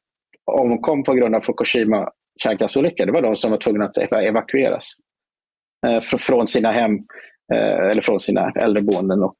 omkom 0.46 1.03
på 1.03 1.13
grund 1.13 1.36
av 1.36 1.41
Fukushima 1.41 2.10
kärnkraftsolycka, 2.43 3.05
det 3.05 3.12
var 3.12 3.22
de 3.22 3.36
som 3.36 3.51
var 3.51 3.58
tvungna 3.58 3.86
att 3.86 3.98
evakueras 3.98 4.86
eh, 5.88 6.01
från 6.01 6.48
sina 6.48 6.72
hem 6.72 6.96
eh, 7.53 7.89
eller 7.89 8.01
från 8.01 8.20
sina 8.20 8.51
äldreboenden. 8.51 9.24
Och 9.24 9.38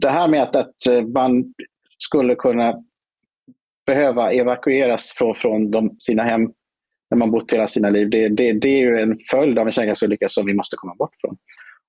det 0.00 0.10
här 0.10 0.28
med 0.28 0.42
att, 0.42 0.56
att 0.56 1.08
man 1.14 1.54
skulle 1.98 2.34
kunna 2.34 2.84
behöva 3.86 4.32
evakueras 4.32 5.12
från, 5.16 5.34
från 5.34 5.70
de, 5.70 5.96
sina 5.98 6.22
hem 6.22 6.52
när 7.10 7.18
man 7.18 7.30
bott 7.30 7.52
hela 7.52 7.68
sina 7.68 7.90
liv, 7.90 8.10
det, 8.10 8.28
det, 8.28 8.52
det 8.52 8.68
är 8.68 8.80
ju 8.80 9.00
en 9.00 9.18
följd 9.30 9.58
av 9.58 9.66
en 9.66 9.72
kärnkraftsolycka 9.72 10.28
som 10.28 10.46
vi 10.46 10.54
måste 10.54 10.76
komma 10.76 10.94
bort 10.94 11.14
från. 11.20 11.36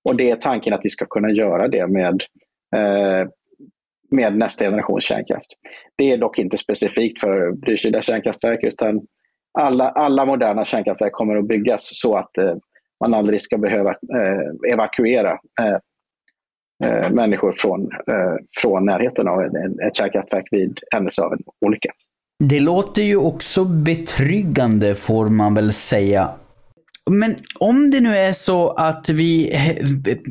Och 0.09 0.15
det 0.15 0.29
är 0.29 0.35
tanken 0.35 0.73
att 0.73 0.81
vi 0.83 0.89
ska 0.89 1.05
kunna 1.05 1.31
göra 1.31 1.67
det 1.67 1.87
med 1.87 2.23
Eh, 2.75 3.27
med 4.11 4.37
nästa 4.37 4.65
generations 4.65 5.03
kärnkraft. 5.03 5.47
Det 5.95 6.11
är 6.11 6.17
dock 6.17 6.39
inte 6.39 6.57
specifikt 6.57 7.19
för 7.19 7.51
blykylda 7.51 8.01
kärnkraftverk 8.01 8.63
utan 8.63 9.01
alla, 9.59 9.89
alla 9.89 10.25
moderna 10.25 10.65
kärnkraftverk 10.65 11.13
kommer 11.13 11.35
att 11.35 11.47
byggas 11.47 11.81
så 11.83 12.17
att 12.17 12.37
eh, 12.37 12.55
man 12.99 13.13
aldrig 13.13 13.41
ska 13.41 13.57
behöva 13.57 13.89
eh, 13.89 14.73
evakuera 14.73 15.31
eh, 15.61 15.77
eh 16.83 17.09
människor 17.09 17.51
från, 17.51 17.81
eh, 17.91 18.35
från 18.61 18.85
närheten 18.85 19.27
av 19.27 19.41
ett 19.87 19.95
kärnkraftverk 19.95 20.47
vid 20.51 20.79
händelse 20.91 21.21
av 21.21 21.33
en 21.33 21.39
olycka. 21.65 21.91
Det 22.43 22.59
låter 22.59 23.01
ju 23.01 23.17
också 23.17 23.65
betryggande 23.65 24.95
får 24.95 25.29
man 25.29 25.55
väl 25.55 25.73
säga. 25.73 26.29
Men 27.09 27.35
om 27.55 27.91
det 27.91 27.99
nu 27.99 28.17
är 28.17 28.33
så 28.33 28.69
att 28.69 29.09
vi 29.09 29.59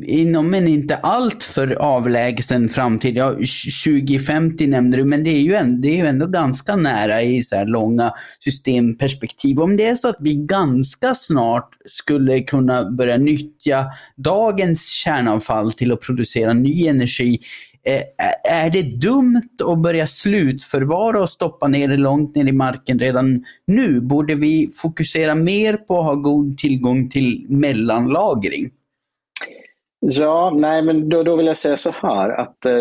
inom 0.03 0.53
en 0.53 0.67
inte 0.67 0.95
alltför 0.95 1.71
avlägsen 1.75 2.69
framtid, 2.69 3.17
ja 3.17 3.31
2050 3.85 4.67
nämnde 4.67 4.97
du, 4.97 5.05
men 5.05 5.23
det 5.23 5.29
är 5.29 5.39
ju 5.39 5.55
ändå, 5.55 5.81
det 5.81 5.87
är 5.87 5.95
ju 5.95 6.07
ändå 6.07 6.27
ganska 6.27 6.75
nära 6.75 7.21
i 7.21 7.43
så 7.43 7.55
här 7.55 7.65
långa 7.65 8.13
systemperspektiv. 8.39 9.59
Om 9.59 9.77
det 9.77 9.85
är 9.85 9.95
så 9.95 10.07
att 10.07 10.17
vi 10.19 10.35
ganska 10.35 11.15
snart 11.15 11.69
skulle 11.89 12.41
kunna 12.41 12.91
börja 12.91 13.17
nyttja 13.17 13.85
dagens 14.15 14.87
kärnavfall 14.87 15.73
till 15.73 15.91
att 15.91 16.01
producera 16.01 16.53
ny 16.53 16.87
energi, 16.87 17.39
Eh, 17.87 18.01
är 18.53 18.69
det 18.69 18.81
dumt 19.01 19.49
att 19.63 19.79
börja 19.79 20.07
slutförvara 20.07 21.21
och 21.21 21.29
stoppa 21.29 21.67
ner 21.67 21.87
det 21.87 21.97
långt 21.97 22.35
ner 22.35 22.47
i 22.47 22.51
marken 22.51 22.99
redan 22.99 23.45
nu? 23.67 24.01
Borde 24.01 24.35
vi 24.35 24.71
fokusera 24.75 25.35
mer 25.35 25.77
på 25.77 25.99
att 25.99 26.05
ha 26.05 26.15
god 26.15 26.57
tillgång 26.57 27.09
till 27.09 27.45
mellanlagring? 27.49 28.69
Ja, 29.99 30.53
nej 30.55 30.81
men 30.81 31.09
då, 31.09 31.23
då 31.23 31.35
vill 31.35 31.45
jag 31.45 31.57
säga 31.57 31.77
så 31.77 31.91
här 31.91 32.29
att 32.29 32.65
eh, 32.65 32.79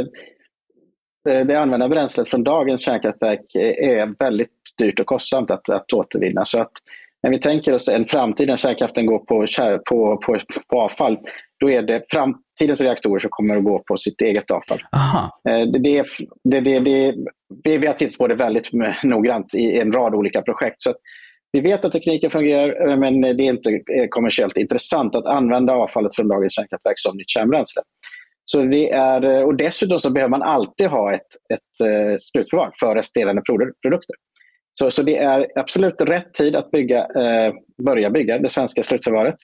eh 1.28 1.46
det 1.46 1.54
använda 1.54 1.88
bränslet 1.88 2.28
från 2.28 2.44
dagens 2.44 2.80
kärnkraftverk 2.80 3.54
är 3.54 4.14
väldigt 4.18 4.50
dyrt 4.78 5.00
och 5.00 5.06
kostsamt 5.06 5.50
att, 5.50 5.70
att 5.70 5.92
återvinna. 5.92 6.44
Så 6.44 6.60
att 6.60 6.72
när 7.22 7.30
vi 7.30 7.38
tänker 7.38 7.74
oss 7.74 7.88
en 7.88 8.04
framtid 8.04 8.48
när 8.48 8.56
kärnkraften 8.56 9.06
går 9.06 9.18
på, 9.18 9.46
på, 9.88 10.16
på, 10.16 10.38
på 10.68 10.80
avfall, 10.80 11.18
då 11.64 11.70
är 11.70 11.82
det 11.82 12.02
framtidens 12.10 12.80
reaktorer 12.80 13.20
som 13.20 13.30
kommer 13.30 13.56
att 13.56 13.64
gå 13.64 13.78
på 13.78 13.96
sitt 13.96 14.20
eget 14.20 14.50
avfall. 14.50 14.82
Eh, 15.48 15.66
det, 15.66 16.04
det, 16.44 16.60
det, 16.60 16.80
det, 17.64 17.78
vi 17.78 17.86
har 17.86 17.94
tittat 17.94 18.18
på 18.18 18.26
det 18.26 18.34
väldigt 18.34 18.70
noggrant 19.02 19.54
i 19.54 19.80
en 19.80 19.92
rad 19.92 20.14
olika 20.14 20.42
projekt. 20.42 20.82
Så 20.82 20.94
vi 21.52 21.60
vet 21.60 21.84
att 21.84 21.92
tekniken 21.92 22.30
fungerar 22.30 22.90
eh, 22.90 22.96
men 22.96 23.20
det 23.20 23.28
är 23.28 23.40
inte 23.40 23.70
eh, 23.70 24.08
kommersiellt 24.08 24.56
intressant 24.56 25.16
att 25.16 25.26
använda 25.26 25.72
avfallet 25.72 26.14
från 26.14 26.28
dagens 26.28 26.52
kärnkraftverk 26.52 26.98
som 26.98 27.16
nytt 27.16 27.30
kärnbränsle. 27.30 27.82
Så 28.44 28.62
det 28.62 28.90
är, 28.90 29.44
och 29.44 29.56
dessutom 29.56 29.98
så 29.98 30.10
behöver 30.10 30.30
man 30.30 30.42
alltid 30.42 30.86
ha 30.86 31.12
ett, 31.12 31.26
ett 31.54 32.20
slutförvar 32.20 32.70
för 32.80 32.94
resterande 32.94 33.42
produkter. 33.82 34.14
Så, 34.78 34.90
så 34.90 35.02
det 35.02 35.18
är 35.18 35.46
absolut 35.54 36.00
rätt 36.00 36.34
tid 36.34 36.56
att 36.56 36.70
bygga, 36.70 36.98
eh, 36.98 37.54
börja 37.82 38.10
bygga 38.10 38.38
det 38.38 38.48
svenska 38.48 38.82
slutförvaret. 38.82 39.34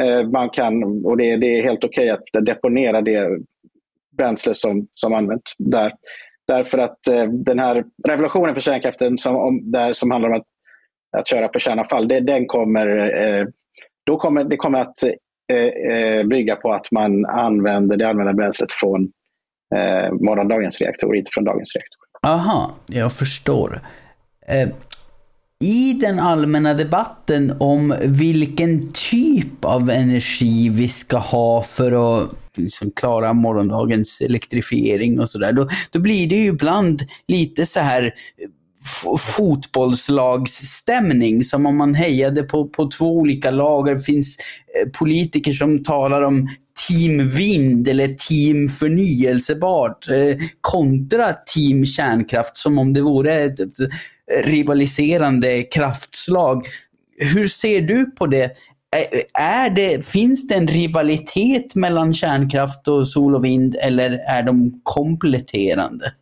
Eh, 0.00 0.28
man 0.28 0.50
kan, 0.50 1.04
och 1.04 1.16
det, 1.16 1.36
det 1.36 1.58
är 1.58 1.62
helt 1.62 1.84
okej 1.84 2.12
okay 2.12 2.38
att 2.38 2.46
deponera 2.46 3.00
det 3.00 3.38
bränsle 4.16 4.54
som, 4.54 4.86
som 4.92 5.14
används 5.14 5.54
där. 5.58 5.92
Därför 6.46 6.78
att 6.78 7.08
eh, 7.08 7.24
den 7.24 7.58
här 7.58 7.84
revolutionen 8.08 8.54
för 8.54 8.62
kärnkraften 8.62 9.18
som, 9.18 9.36
om, 9.36 9.70
där, 9.70 9.92
som 9.92 10.10
handlar 10.10 10.30
om 10.30 10.36
att, 10.36 10.46
att 11.16 11.28
köra 11.28 11.48
på 11.48 11.58
kärnavfall, 11.58 12.08
det, 12.08 12.20
den 12.20 12.46
kommer, 12.46 12.86
eh, 13.20 13.46
då 14.06 14.16
kommer, 14.16 14.44
det 14.44 14.56
kommer 14.56 14.80
att 14.80 15.02
eh, 15.52 15.92
eh, 15.96 16.26
bygga 16.26 16.56
på 16.56 16.72
att 16.72 16.92
man 16.92 17.26
använder 17.26 17.96
det 17.96 18.08
använda 18.08 18.32
bränslet 18.32 18.72
från 18.72 19.12
eh, 19.74 20.12
morgondagens 20.12 20.80
reaktor, 20.80 21.16
inte 21.16 21.30
från 21.34 21.44
dagens 21.44 21.74
reaktor. 21.74 22.00
Aha, 22.22 22.74
jag 22.86 23.12
förstår. 23.12 23.80
Eh, 24.46 24.68
i 25.64 25.92
den 25.92 26.18
allmänna 26.18 26.74
debatten 26.74 27.54
om 27.58 27.94
vilken 28.02 28.92
typ 28.92 29.64
av 29.64 29.90
energi 29.90 30.68
vi 30.68 30.88
ska 30.88 31.18
ha 31.18 31.62
för 31.62 32.22
att 32.22 32.30
liksom 32.56 32.90
klara 32.90 33.32
morgondagens 33.32 34.20
elektrifiering 34.20 35.20
och 35.20 35.30
sådär, 35.30 35.52
då, 35.52 35.68
då 35.90 35.98
blir 35.98 36.28
det 36.28 36.36
ju 36.36 36.46
ibland 36.46 37.02
lite 37.28 37.66
så 37.66 37.80
här 37.80 38.14
fotbollslagsstämning 39.18 41.44
som 41.44 41.66
om 41.66 41.76
man 41.76 41.94
hejade 41.94 42.42
på, 42.42 42.68
på 42.68 42.90
två 42.90 43.16
olika 43.16 43.50
lag. 43.50 43.86
Det 43.86 44.00
finns 44.00 44.38
eh, 44.38 44.88
politiker 44.90 45.52
som 45.52 45.84
talar 45.84 46.22
om 46.22 46.48
team 46.88 47.28
vind 47.28 47.88
eller 47.88 48.08
team 48.08 48.68
förnyelsebart 48.68 50.08
eh, 50.08 50.36
kontra 50.60 51.32
team 51.32 51.86
kärnkraft 51.86 52.56
som 52.56 52.78
om 52.78 52.92
det 52.92 53.02
vore 53.02 53.40
ett, 53.40 53.60
ett 53.60 53.76
rivaliserande 54.44 55.62
kraftslag. 55.62 56.66
Hur 57.34 57.48
ser 57.48 57.80
du 57.80 58.10
på 58.10 58.26
det? 58.26 58.50
Är 59.34 59.70
det? 59.70 60.06
Finns 60.06 60.48
det 60.48 60.54
en 60.54 60.68
rivalitet 60.68 61.74
mellan 61.74 62.14
kärnkraft 62.14 62.88
och 62.88 63.08
sol 63.08 63.34
och 63.34 63.44
vind 63.44 63.76
eller 63.82 64.10
är 64.10 64.42
de 64.42 64.80
kompletterande? 64.82 66.12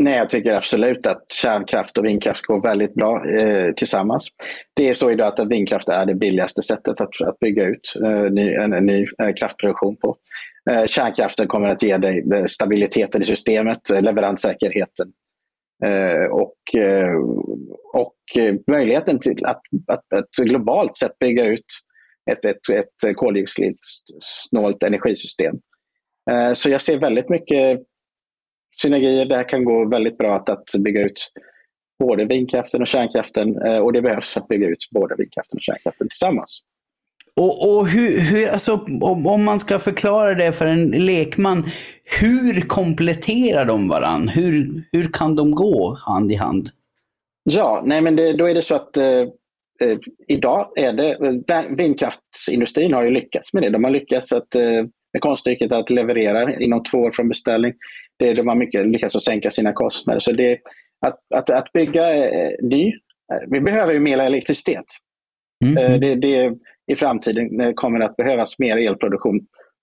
Nej, 0.00 0.16
jag 0.16 0.30
tycker 0.30 0.54
absolut 0.54 1.06
att 1.06 1.32
kärnkraft 1.32 1.98
och 1.98 2.04
vindkraft 2.04 2.46
går 2.46 2.60
väldigt 2.60 2.94
bra 2.94 3.28
eh, 3.28 3.72
tillsammans. 3.72 4.28
Det 4.74 4.88
är 4.88 4.92
så 4.92 5.10
idag 5.10 5.26
att 5.26 5.50
vindkraft 5.50 5.88
är 5.88 6.06
det 6.06 6.14
billigaste 6.14 6.62
sättet 6.62 7.00
att, 7.00 7.20
att 7.20 7.38
bygga 7.38 7.64
ut 7.64 7.96
eh, 8.04 8.32
ny, 8.32 8.52
en, 8.52 8.72
en, 8.72 8.86
ny 8.86 9.06
eh, 9.22 9.34
kraftproduktion 9.34 9.96
på. 9.96 10.16
Eh, 10.70 10.86
kärnkraften 10.86 11.48
kommer 11.48 11.68
att 11.68 11.82
ge 11.82 11.96
dig 11.96 12.24
eh, 12.34 12.44
stabiliteten 12.44 13.22
i 13.22 13.26
systemet, 13.26 13.90
eh, 13.90 14.02
leveranssäkerheten 14.02 15.12
eh, 15.84 16.30
och, 16.30 16.52
Eh, 16.74 17.14
och 17.92 18.16
möjligheten 18.66 19.18
till 19.18 19.44
att, 19.44 19.60
att, 19.86 20.12
att 20.12 20.30
globalt 20.46 20.96
sett 20.96 21.18
bygga 21.18 21.44
ut 21.44 21.64
ett, 22.30 22.44
ett, 22.44 22.68
ett 22.70 23.16
koldioxidsnålt 23.16 24.82
energisystem. 24.82 25.54
Eh, 26.30 26.52
så 26.52 26.70
jag 26.70 26.80
ser 26.80 26.98
väldigt 26.98 27.28
mycket 27.28 27.80
synergier. 28.82 29.26
Det 29.26 29.36
här 29.36 29.48
kan 29.48 29.64
gå 29.64 29.88
väldigt 29.88 30.18
bra 30.18 30.36
att, 30.36 30.48
att 30.48 30.82
bygga 30.84 31.02
ut 31.02 31.32
både 31.98 32.24
vindkraften 32.24 32.82
och 32.82 32.86
kärnkraften 32.86 33.62
eh, 33.62 33.78
och 33.78 33.92
det 33.92 34.02
behövs 34.02 34.36
att 34.36 34.48
bygga 34.48 34.68
ut 34.68 34.88
både 34.90 35.14
vindkraften 35.18 35.58
och 35.58 35.62
kärnkraften 35.62 36.08
tillsammans. 36.08 36.60
Och, 37.40 37.76
och 37.76 37.88
hur, 37.88 38.20
hur, 38.20 38.48
alltså, 38.48 38.72
om, 39.00 39.26
om, 39.26 39.44
man 39.44 39.60
ska 39.60 39.78
förklara 39.78 40.34
det 40.34 40.52
för 40.52 40.66
en 40.66 40.90
lekman, 40.90 41.68
hur 42.20 42.60
kompletterar 42.60 43.64
de 43.64 43.88
varann? 43.88 44.28
Hur, 44.28 44.66
hur 44.92 45.12
kan 45.12 45.36
de 45.36 45.50
gå 45.50 45.98
hand 46.00 46.32
i 46.32 46.34
hand? 46.34 46.70
Ja, 47.44 47.82
nej 47.86 48.00
men 48.02 48.16
det, 48.16 48.32
då 48.32 48.48
är 48.48 48.54
det 48.54 48.62
så 48.62 48.74
att 48.74 48.96
eh, 48.96 49.20
eh 49.80 49.98
idag 50.28 50.72
är 50.76 50.92
det, 50.92 51.64
vindkraftsindustrin 51.70 52.94
har 52.94 53.02
ju 53.02 53.10
lyckats 53.10 53.52
med 53.52 53.62
det. 53.62 53.70
De 53.70 53.84
har 53.84 53.90
lyckats 53.90 54.32
att, 54.32 54.54
eh, 54.54 54.84
med 55.12 55.20
konststycket 55.20 55.72
att 55.72 55.90
leverera 55.90 56.58
inom 56.58 56.82
två 56.82 56.98
år 56.98 57.10
från 57.10 57.28
beställning. 57.28 57.72
Det, 58.18 58.34
de 58.34 58.48
har 58.48 58.54
mycket 58.54 58.86
lyckats 58.86 59.16
att 59.16 59.22
sänka 59.22 59.50
sina 59.50 59.72
kostnader. 59.72 60.20
Så 60.20 60.32
det, 60.32 60.58
att, 61.06 61.18
att, 61.34 61.50
att 61.50 61.72
bygga 61.72 62.14
eh, 62.14 62.50
ny, 62.62 62.86
eh, 63.32 63.48
vi 63.50 63.60
behöver 63.60 63.92
ju 63.92 64.00
mer 64.00 64.18
elektricitet. 64.18 64.84
Mm. 65.64 65.76
Eh, 65.76 66.00
det, 66.00 66.14
det, 66.14 66.52
i 66.86 66.96
framtiden 66.96 67.60
eh, 67.60 67.72
kommer 67.72 67.98
det 67.98 68.04
att 68.04 68.16
behövas 68.16 68.58
mer 68.58 68.76
elproduktion 68.76 69.40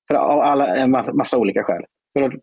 för, 0.08 0.16
av 0.16 0.40
alla, 0.40 0.76
en 0.76 0.92
massa 0.92 1.38
olika 1.38 1.64
skäl. 1.64 1.84
För 2.14 2.22
att 2.22 2.34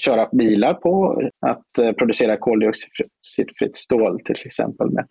köra 0.00 0.28
bilar 0.32 0.74
på, 0.74 1.22
att 1.46 1.78
eh, 1.78 1.92
producera 1.92 2.36
koldioxidfritt 2.36 3.76
stål 3.76 4.20
till 4.24 4.36
exempel. 4.46 4.88
Med. 4.90 5.06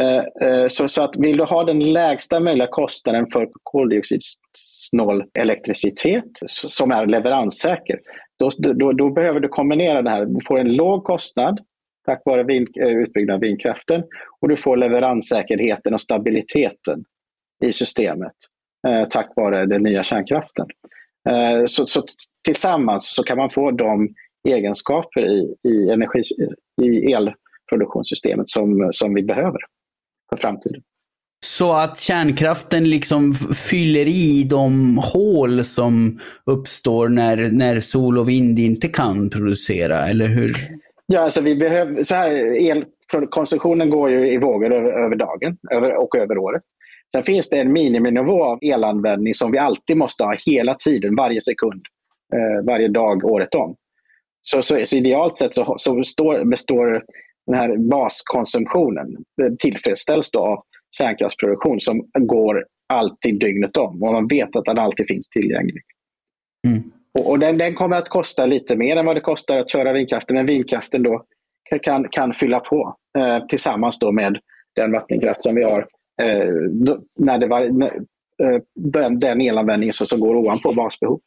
Eh, 0.00 0.66
så, 0.68 0.88
så 0.88 1.02
att 1.02 1.16
vill 1.16 1.36
du 1.36 1.44
ha 1.44 1.64
den 1.64 1.92
lägsta 1.92 2.40
möjliga 2.40 2.66
kostnaden 2.66 3.26
för 3.32 3.48
koldioxidsnål 3.62 5.24
elektricitet 5.38 6.30
som 6.46 6.90
är 6.90 7.06
leveranssäker, 7.06 8.00
då, 8.38 8.50
då, 8.74 8.92
då, 8.92 9.10
behöver 9.10 9.40
du 9.40 9.48
kombinera 9.48 10.02
det 10.02 10.10
här. 10.10 10.24
Du 10.26 10.40
får 10.46 10.58
en 10.58 10.76
låg 10.76 11.04
kostnad 11.04 11.60
tack 12.06 12.22
vare 12.24 12.42
vind, 12.42 12.68
utbyggnad 12.76 13.34
av 13.34 13.40
vindkraften 13.40 14.02
och 14.40 14.48
du 14.48 14.56
får 14.56 14.76
leveranssäkerheten 14.76 15.94
och 15.94 16.00
stabiliteten 16.00 17.04
i 17.64 17.72
systemet 17.72 18.34
eh, 18.88 19.08
tack 19.08 19.32
vare 19.36 19.66
den 19.66 19.82
nya 19.82 20.04
kärnkraften. 20.04 20.66
Eh, 21.28 21.64
så, 21.66 21.86
så, 21.86 22.02
tillsammans 22.44 23.14
så 23.14 23.22
kan 23.22 23.38
man 23.38 23.50
få 23.50 23.70
de 23.70 24.14
egenskaper 24.48 25.20
i, 25.20 25.54
i, 25.68 25.90
energi, 25.90 26.22
i 26.82 27.12
elproduktionssystemet 27.12 28.48
som, 28.48 28.90
som 28.92 29.14
vi 29.14 29.22
behöver 29.22 29.58
för 30.30 30.36
framtiden. 30.36 30.82
Så 31.44 31.72
att 31.72 31.98
kärnkraften 31.98 32.90
liksom 32.90 33.34
fyller 33.70 34.08
i 34.08 34.46
de 34.50 34.98
hål 34.98 35.64
som 35.64 36.20
uppstår 36.44 37.08
när, 37.08 37.36
när 37.36 37.80
sol 37.80 38.18
och 38.18 38.28
vind 38.28 38.58
inte 38.58 38.88
kan 38.88 39.30
producera, 39.30 40.06
eller 40.06 40.26
hur? 40.26 40.56
Ja, 41.06 41.20
alltså 41.20 41.40
vi 41.40 41.56
behöver, 41.56 42.02
så 42.02 42.14
här, 42.14 42.30
elkonsumtionen 43.14 43.90
går 43.90 44.10
ju 44.10 44.32
i 44.32 44.38
vågor 44.38 44.72
över, 44.72 44.90
över 44.90 45.16
dagen 45.16 45.56
över, 45.70 45.96
och 45.96 46.16
över 46.16 46.38
året. 46.38 46.62
Sen 47.12 47.24
finns 47.24 47.48
det 47.48 47.60
en 47.60 47.72
miniminivå 47.72 48.44
av 48.44 48.58
elanvändning 48.62 49.34
som 49.34 49.52
vi 49.52 49.58
alltid 49.58 49.96
måste 49.96 50.24
ha 50.24 50.36
hela 50.46 50.74
tiden, 50.74 51.16
varje 51.16 51.40
sekund, 51.40 51.82
eh, 52.34 52.64
varje 52.66 52.88
dag, 52.88 53.24
året 53.24 53.54
om. 53.54 53.76
Så, 54.42 54.62
så, 54.62 54.86
så 54.86 54.96
idealt 54.96 55.38
sett 55.38 55.54
så, 55.54 55.74
så 55.78 55.94
består, 55.94 56.44
består 56.44 57.04
den 57.46 57.54
här 57.54 57.76
baskonsumtionen 57.76 59.16
eh, 59.42 59.52
tillfredsställs 59.58 60.30
då 60.30 60.38
av 60.38 60.62
kärnkraftsproduktion 60.98 61.80
som 61.80 62.02
går 62.14 62.64
alltid 62.88 63.40
dygnet 63.40 63.76
om 63.76 64.02
och 64.02 64.12
man 64.12 64.26
vet 64.26 64.56
att 64.56 64.64
den 64.64 64.78
alltid 64.78 65.06
finns 65.06 65.28
tillgänglig. 65.28 65.82
Mm. 66.66 66.82
Och, 67.18 67.30
och 67.30 67.38
den, 67.38 67.58
den, 67.58 67.74
kommer 67.74 67.96
att 67.96 68.08
kosta 68.08 68.46
lite 68.46 68.76
mer 68.76 68.96
än 68.96 69.06
vad 69.06 69.16
det 69.16 69.20
kostar 69.20 69.58
att 69.58 69.70
köra 69.70 69.92
vindkraften, 69.92 70.36
men 70.36 70.46
vindkraften 70.46 71.02
då 71.02 71.24
kan, 71.82 72.08
kan 72.08 72.34
fylla 72.34 72.60
på 72.60 72.96
eh, 73.18 73.46
tillsammans 73.46 73.98
då 73.98 74.12
med 74.12 74.38
den 74.76 74.92
vattenkraft 74.92 75.42
som 75.42 75.54
vi 75.54 75.62
har. 75.62 75.88
Eh, 76.22 76.48
när 77.18 77.38
det 77.38 77.46
var, 77.46 77.68
när, 77.68 77.94
eh, 78.42 78.60
den, 78.74 79.20
den 79.20 79.40
elanvändningen 79.40 79.92
som, 79.92 80.06
som 80.06 80.20
går 80.20 80.36
ovanpå 80.36 80.72
basbehovet. 80.72 81.22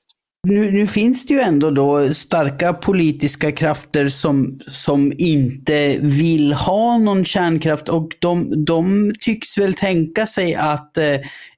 Nu, 0.47 0.71
nu, 0.71 0.87
finns 0.87 1.25
det 1.25 1.33
ju 1.33 1.39
ändå 1.39 1.71
då 1.71 2.13
starka 2.13 2.73
politiska 2.73 3.51
krafter 3.51 4.09
som, 4.09 4.59
som 4.67 5.13
inte 5.17 5.97
vill 6.01 6.53
ha 6.53 6.97
någon 6.97 7.25
kärnkraft 7.25 7.89
och 7.89 8.15
de, 8.19 8.65
de 8.65 9.13
tycks 9.19 9.57
väl 9.57 9.73
tänka 9.73 10.27
sig 10.27 10.55
att, 10.55 10.97
eh, 10.97 11.13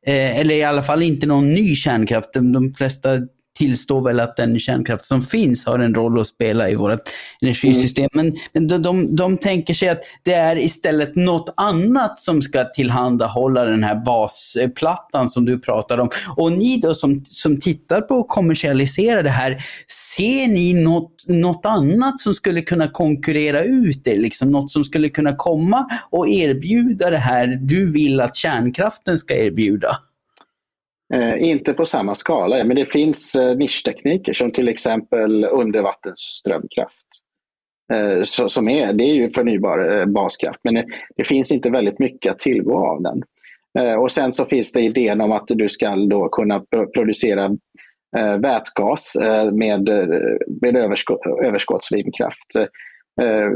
eh 0.05 0.39
eller 0.39 0.55
i 0.55 0.63
alla 0.63 0.83
fall 0.83 1.03
inte 1.03 1.25
någon 1.25 1.53
ny 1.53 1.75
kärnkraft, 1.75 2.33
de 2.33 2.73
flesta 2.73 3.09
tillstår 3.61 4.01
väl 4.01 4.19
att 4.19 4.35
den 4.35 4.59
kärnkraft 4.59 5.05
som 5.05 5.23
finns 5.23 5.65
har 5.65 5.79
en 5.79 5.95
roll 5.95 6.19
att 6.19 6.27
spela 6.27 6.69
i 6.69 6.75
vårt 6.75 6.99
energisystem. 7.41 8.09
Mm. 8.13 8.33
Men 8.53 8.67
de, 8.67 8.81
de, 8.81 9.15
de 9.15 9.37
tänker 9.37 9.73
sig 9.73 9.89
att 9.89 10.01
det 10.23 10.33
är 10.33 10.57
istället 10.57 11.15
något 11.15 11.53
annat 11.57 12.19
som 12.19 12.41
ska 12.41 12.63
tillhandahålla 12.63 13.65
den 13.65 13.83
här 13.83 13.95
basplattan 13.95 15.29
som 15.29 15.45
du 15.45 15.59
pratar 15.59 15.97
om. 15.97 16.09
Och 16.37 16.51
ni 16.51 16.79
då 16.79 16.93
som, 16.93 17.25
som 17.25 17.59
tittar 17.59 18.01
på 18.01 18.19
att 18.19 18.27
kommersialisera 18.27 19.21
det 19.21 19.29
här, 19.29 19.63
ser 20.15 20.47
ni 20.47 20.83
något, 20.83 21.27
något 21.27 21.65
annat 21.65 22.19
som 22.19 22.33
skulle 22.33 22.61
kunna 22.61 22.87
konkurrera 22.87 23.63
ut 23.63 24.03
det? 24.03 24.15
Liksom 24.15 24.51
något 24.51 24.71
som 24.71 24.83
skulle 24.83 25.09
kunna 25.09 25.35
komma 25.35 25.85
och 26.09 26.29
erbjuda 26.29 27.09
det 27.09 27.17
här 27.17 27.47
du 27.61 27.91
vill 27.91 28.21
att 28.21 28.35
kärnkraften 28.35 29.17
ska 29.17 29.35
erbjuda? 29.35 29.97
Eh, 31.13 31.43
inte 31.43 31.73
på 31.73 31.85
samma 31.85 32.15
skala, 32.15 32.63
men 32.63 32.75
det 32.75 32.85
finns 32.85 33.35
eh, 33.35 33.57
nischtekniker 33.57 34.33
som 34.33 34.51
till 34.51 34.67
exempel 34.67 35.45
undervattensströmkraft. 35.45 37.05
Eh, 37.93 38.21
så, 38.23 38.49
som 38.49 38.69
är, 38.69 38.93
det 38.93 39.03
är 39.03 39.13
ju 39.13 39.29
förnybar 39.29 39.99
eh, 39.99 40.05
baskraft, 40.05 40.59
men 40.63 40.73
det, 40.73 40.85
det, 41.15 41.23
finns 41.23 41.51
inte 41.51 41.69
väldigt 41.69 41.99
mycket 41.99 42.31
att 42.31 42.39
tillgå 42.39 42.87
av 42.87 43.01
den. 43.01 43.23
Eh, 43.79 43.93
och 43.93 44.11
sen 44.11 44.33
så 44.33 44.45
finns 44.45 44.71
det 44.71 44.81
idén 44.81 45.21
om 45.21 45.31
att 45.31 45.47
du 45.47 45.69
ska 45.69 45.95
då 45.95 46.29
kunna 46.29 46.63
producera 46.93 47.45
eh, 48.17 48.37
vätgas 48.37 49.15
eh, 49.15 49.51
med, 49.51 49.89
eh, 49.89 50.37
med 50.61 50.75
överskott, 50.75 51.19
överskottsvindkraft 51.43 52.55
eh, 53.21 53.51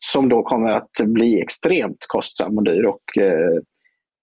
som 0.00 0.28
då 0.28 0.42
kommer 0.42 0.70
att 0.70 0.90
bli 1.04 1.42
extremt 1.42 2.06
kostsam 2.08 2.58
och 2.58 2.64
dyr 2.64 2.84
och 2.84 3.02
Eh, 3.16 3.62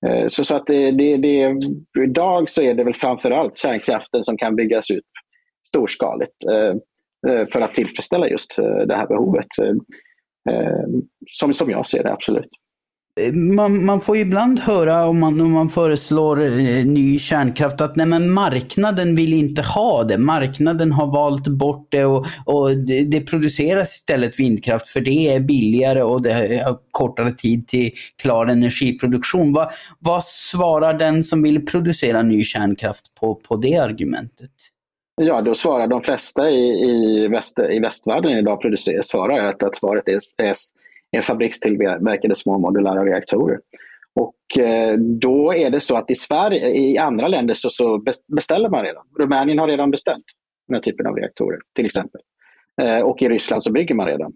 Eh, 0.08 0.28
så, 0.28 0.46
så 0.46 0.56
att 0.56 0.68
det, 0.68 0.92
det, 0.92 1.18
det, 1.18 1.58
idag 2.04 2.50
så 2.50 2.62
är 2.62 2.74
det 2.74 2.84
väl 2.84 2.94
framförallt 2.94 3.58
kärnkraften 3.58 4.24
som 4.24 4.38
kan 4.38 4.56
byggas 4.56 4.92
ut 4.92 5.06
storskaligt 5.68 6.46
eh, 6.52 6.76
eh, 7.32 7.48
för 7.48 7.62
att 7.62 7.74
tillfredsställa 7.74 8.30
just 8.30 8.56
det 8.88 8.96
här 8.96 9.08
behovet. 9.08 9.48
Som, 11.28 11.54
som 11.54 11.70
jag 11.70 11.88
ser 11.88 12.04
det, 12.04 12.14
absolut. 12.14 12.50
Man, 13.56 13.86
man, 13.86 14.02
får 14.02 14.18
ibland 14.18 14.60
höra 14.60 15.06
om 15.06 15.20
man, 15.20 15.42
om 15.42 15.52
man 15.52 15.70
föreslår 15.70 16.42
eh, 16.42 16.86
ny 16.86 17.20
kärnkraft 17.20 17.82
att 17.82 17.96
nej, 17.96 18.06
men 18.06 18.30
marknaden 18.30 19.16
vill 19.16 19.34
inte 19.34 19.62
ha 19.62 20.04
det. 20.04 20.18
Marknaden 20.18 20.92
har 20.92 21.08
valt 21.08 21.48
bort 21.48 21.88
det 21.92 22.06
och, 22.06 22.26
och 22.46 22.78
det, 22.78 23.04
det, 23.04 23.22
produceras 23.22 23.96
istället 23.96 24.40
vindkraft 24.40 24.90
för 24.90 25.02
det 25.02 25.28
är 25.28 25.40
billigare 25.40 26.02
och 26.02 26.22
det 26.22 26.34
har 26.34 26.78
kortare 26.92 27.32
tid 27.32 27.68
till 27.68 27.92
klar 28.16 28.46
energiproduktion. 28.46 29.54
Va, 29.54 29.72
vad 30.00 30.24
svarar 30.24 30.94
den 30.94 31.24
som 31.24 31.44
vill 31.44 31.66
producera 31.66 32.22
ny 32.22 32.44
kärnkraft 32.44 33.16
på, 33.20 33.36
på 33.36 33.56
det 33.56 33.76
argumentet? 33.76 34.52
Ja, 35.22 35.42
då 35.42 35.56
svarar 35.56 35.88
de 35.88 36.02
flesta 36.02 36.50
i, 36.50 36.62
i, 36.90 37.28
väst, 37.28 37.60
i 37.60 37.80
västvärlden 37.80 38.32
idag 38.32 38.62
producerar, 38.62 39.02
svarar 39.02 39.46
att, 39.46 39.64
att 39.64 39.76
svaret 39.76 40.08
är, 40.08 40.20
är 40.38 40.54
en 41.18 41.24
fabrikstillverkade 41.24 42.36
små 42.36 42.58
modulära 42.58 43.06
reaktorer. 43.06 43.60
Och 44.16 44.64
eh, 44.64 44.98
då 44.98 45.54
är 45.54 45.70
det 45.70 45.80
så 45.80 45.98
att 45.98 46.12
i 46.12 46.16
Sverige, 46.16 46.70
i 46.70 46.98
andra 46.98 47.28
länder 47.28 47.54
så, 47.54 47.70
så 47.70 48.04
beställer 48.36 48.70
man 48.70 48.84
redan. 48.84 49.04
Rumänien 49.20 49.60
har 49.60 49.68
redan 49.68 49.92
beställt 49.92 50.26
den 50.68 50.76
här 50.76 50.82
typen 50.82 51.08
av 51.08 51.16
reaktorer 51.16 51.60
till 51.76 51.86
exempel. 51.86 52.22
Eh, 52.82 53.00
och 53.00 53.22
i 53.22 53.30
Ryssland 53.30 53.64
så 53.64 53.72
bygger 53.72 53.96
man 53.96 54.08
redan. 54.08 54.34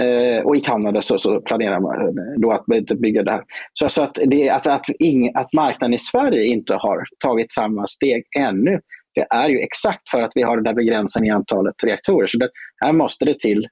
Eh, 0.00 0.42
och 0.44 0.56
i 0.56 0.60
Kanada 0.60 1.02
så, 1.02 1.18
så, 1.18 1.40
planerar 1.40 1.80
man 1.80 2.18
eh, 2.18 2.24
då 2.36 2.52
att 2.52 2.66
bygga 2.98 3.22
det 3.22 3.30
här. 3.30 3.42
Så, 3.72 3.88
så 3.88 4.02
att, 4.02 4.18
det, 4.26 4.50
att, 4.50 4.66
att, 4.66 4.86
ing, 4.98 5.32
att 5.34 5.52
marknaden 5.52 5.94
i 5.94 5.98
Sverige 5.98 6.44
inte 6.44 6.74
har 6.74 7.04
tagit 7.24 7.52
samma 7.52 7.86
steg 7.86 8.24
ännu, 8.38 8.80
det 9.14 9.26
är 9.30 9.48
ju 9.48 9.58
exakt 9.58 10.10
för 10.10 10.22
att 10.22 10.32
vi 10.34 10.42
har 10.42 10.56
den 10.56 10.64
där 10.64 10.74
begränsningen 10.74 11.32
i 11.32 11.36
antalet 11.36 11.74
reaktorer. 11.84 12.26
Så 12.26 12.38
det, 12.38 12.48
här 12.84 12.92
måste 12.92 13.24
det 13.24 13.38
till 13.38 13.66